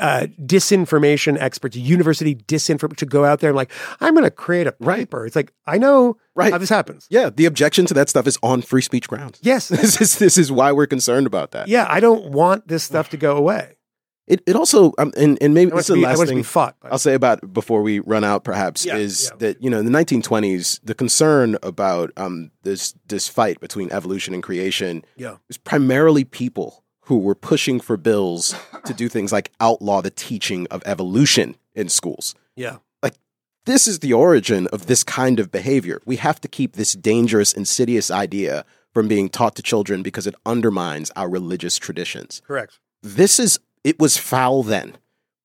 [0.00, 4.66] Uh, disinformation experts, university disinformation to go out there and like, I'm going to create
[4.68, 5.26] a paper.
[5.26, 6.52] It's like I know Right.
[6.52, 7.06] how this happens.
[7.10, 9.38] Yeah, the objection to that stuff is on free speech grounds.
[9.42, 11.66] Yes, This is this is why we're concerned about that.
[11.68, 13.76] yeah, I don't want this stuff to go away.
[14.26, 16.36] It it also um, and and maybe this is the be, last want it to
[16.36, 16.76] thing fought.
[16.82, 19.36] I'll say about before we run out, perhaps, Yeah, is yeah.
[19.38, 24.32] that you know in the 1920s the concern about um, this this fight between evolution
[24.34, 25.36] and creation Yeah.
[25.48, 28.54] was primarily people who were pushing for bills
[28.84, 32.34] to do things like outlaw the teaching of evolution in schools.
[32.56, 33.14] yeah, Like,
[33.66, 36.00] This is the origin of this kind of behavior.
[36.06, 40.34] We have to keep this dangerous, insidious idea from being taught to children because it
[40.46, 42.78] undermines our religious traditions correct.
[43.02, 44.96] this is it was foul then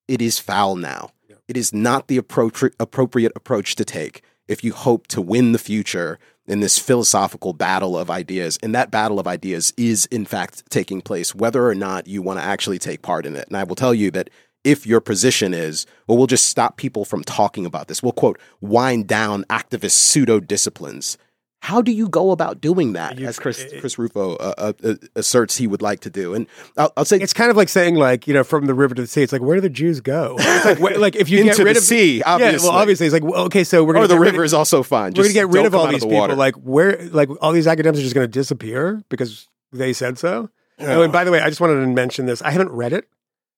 [0.07, 1.37] it is foul now Yeah.
[1.47, 5.57] it is not the appropri- appropriate approach to take if you hope to win the
[5.71, 6.19] future
[6.49, 11.01] in this philosophical battle of ideas and that battle of ideas is in fact taking
[11.01, 13.47] place whether or not you want to actually take part in it.
[13.47, 14.29] And i will tell you that
[14.63, 18.39] if your position is well we'll just stop people from talking about this we'll quote
[18.59, 21.17] wind down activist pseudo disciplines
[21.61, 24.73] how do you go about doing that You- as chris it- chris rufo uh, uh,
[24.83, 27.67] uh, asserts he would like to do and i'll, I'll say It's kind of like
[27.69, 29.23] saying, like, you know, from the river to the sea.
[29.23, 30.35] It's like, where do the Jews go?
[30.39, 32.69] It's like, where, like if you get rid the of sea, yeah, obviously.
[32.69, 34.45] well, obviously, it's like, well, okay, so we're or gonna the get rid river of-
[34.45, 35.13] is also fine.
[35.15, 36.19] we're gonna get rid of all these the people.
[36.19, 36.35] water.
[36.35, 40.49] Like, where, like, all these academics are just going to disappear because they said so.
[40.79, 42.41] Oh, and by the way, I just wanted to mention this.
[42.41, 43.07] I haven't read it,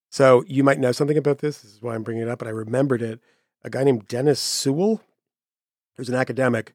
[0.10, 1.62] so you might know something about this.
[1.62, 2.40] This is why I'm bringing it up.
[2.40, 3.20] But I remembered it.
[3.64, 5.02] A guy named Dennis Sewell,
[5.98, 6.74] who's an academic,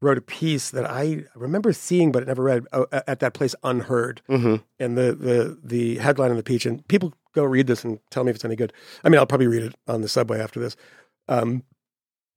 [0.00, 4.22] wrote a piece that I remember seeing but never read uh, at that place, Unheard.
[4.28, 4.62] Mhm.
[4.78, 8.24] and the the the headline on the peach and people go read this and tell
[8.24, 8.72] me if it's any good.
[9.04, 10.76] I mean i'll probably read it on the subway after this.
[11.28, 11.64] Um,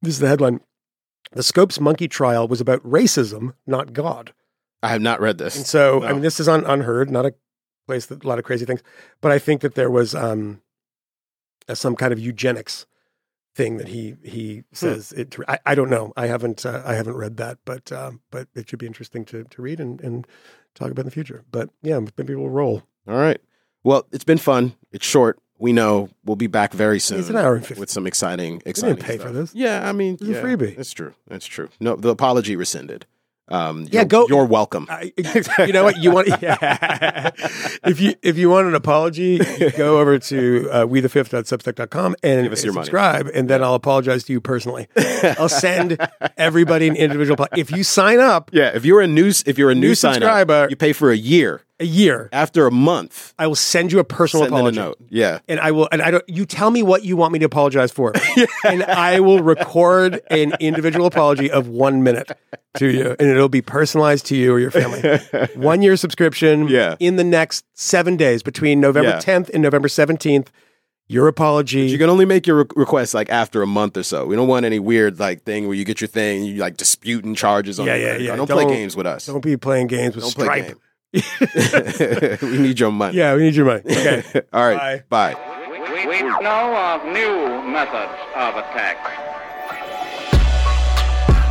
[0.01, 0.59] this is the headline.
[1.33, 4.33] The scopes monkey trial was about racism not god.
[4.83, 5.55] I have not read this.
[5.55, 7.33] and so i mean this is on unheard not a
[7.88, 8.81] place that a lot of crazy things.
[9.21, 10.61] But i think that there was um,
[11.73, 12.85] some kind of eugenics
[13.53, 17.15] thing that he he says it I, I don't know i haven't uh, i haven't
[17.15, 20.25] read that but um, but it should be interesting to to read and and
[20.73, 23.41] talk about in the future but yeah maybe we'll roll All right.
[23.83, 24.75] Well, it's been fun.
[24.91, 25.39] It's short.
[25.57, 27.19] We know we'll be back very soon.
[27.19, 27.79] It's an hour and 50.
[27.79, 28.97] with some exciting, didn't exciting.
[28.97, 29.33] pay for stuff.
[29.33, 29.55] this.
[29.55, 30.75] Yeah, I mean, This is a freebie.
[30.75, 31.13] That's true.
[31.27, 31.69] That's true.
[31.79, 33.05] No, the apology rescinded.
[33.51, 34.87] Um, Yeah, you're, go- You're welcome.
[34.89, 35.11] I,
[35.65, 36.29] you know what you want?
[36.41, 37.31] Yeah.
[37.83, 39.39] if you if you want an apology,
[39.77, 42.85] go over to uh, we the fifth.substack.com and Give us your money.
[42.85, 44.87] subscribe, and then I'll apologize to you personally.
[45.37, 45.97] I'll send
[46.37, 47.45] everybody an individual.
[47.55, 50.13] If you sign up yeah, if you're a new, if you're a new, New sign
[50.15, 51.61] subscriber- up, you pay for a year.
[51.81, 54.77] A year, After a month, I will send you a personal send in a apology.
[54.79, 54.97] note.
[55.09, 55.39] Yeah.
[55.49, 56.23] And I will, and I don't.
[56.29, 58.13] You tell me what you want me to apologize for,
[58.63, 62.31] and I will record an individual apology of one minute
[62.77, 65.01] to you, and it'll be personalized to you or your family.
[65.55, 66.67] One year subscription.
[66.69, 66.95] Yeah.
[66.99, 69.17] In the next seven days, between November Yeah.
[69.19, 70.47] 10th and November 17th,
[71.07, 71.81] your apology.
[71.87, 74.25] You can only make your re- request like after a month or so.
[74.25, 77.35] We don't want any weird like thing where you get your thing, you like disputing
[77.35, 77.87] charges on.
[77.87, 78.35] Yeah, yeah, yeah.
[78.37, 79.25] Don't, play Don't- games with us.
[79.25, 80.67] don't be playing games with Don't play Stripe.
[80.67, 80.79] game.
[82.41, 83.17] we need your money.
[83.17, 83.81] Yeah, we need your money.
[83.91, 84.23] Okay.
[84.53, 85.07] All right.
[85.09, 85.33] Bye.
[85.33, 85.67] Bye.
[85.69, 88.97] We, we know of new methods of attack.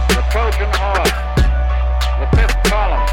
[0.08, 1.12] The Trojan horse,
[2.20, 3.09] the fifth column.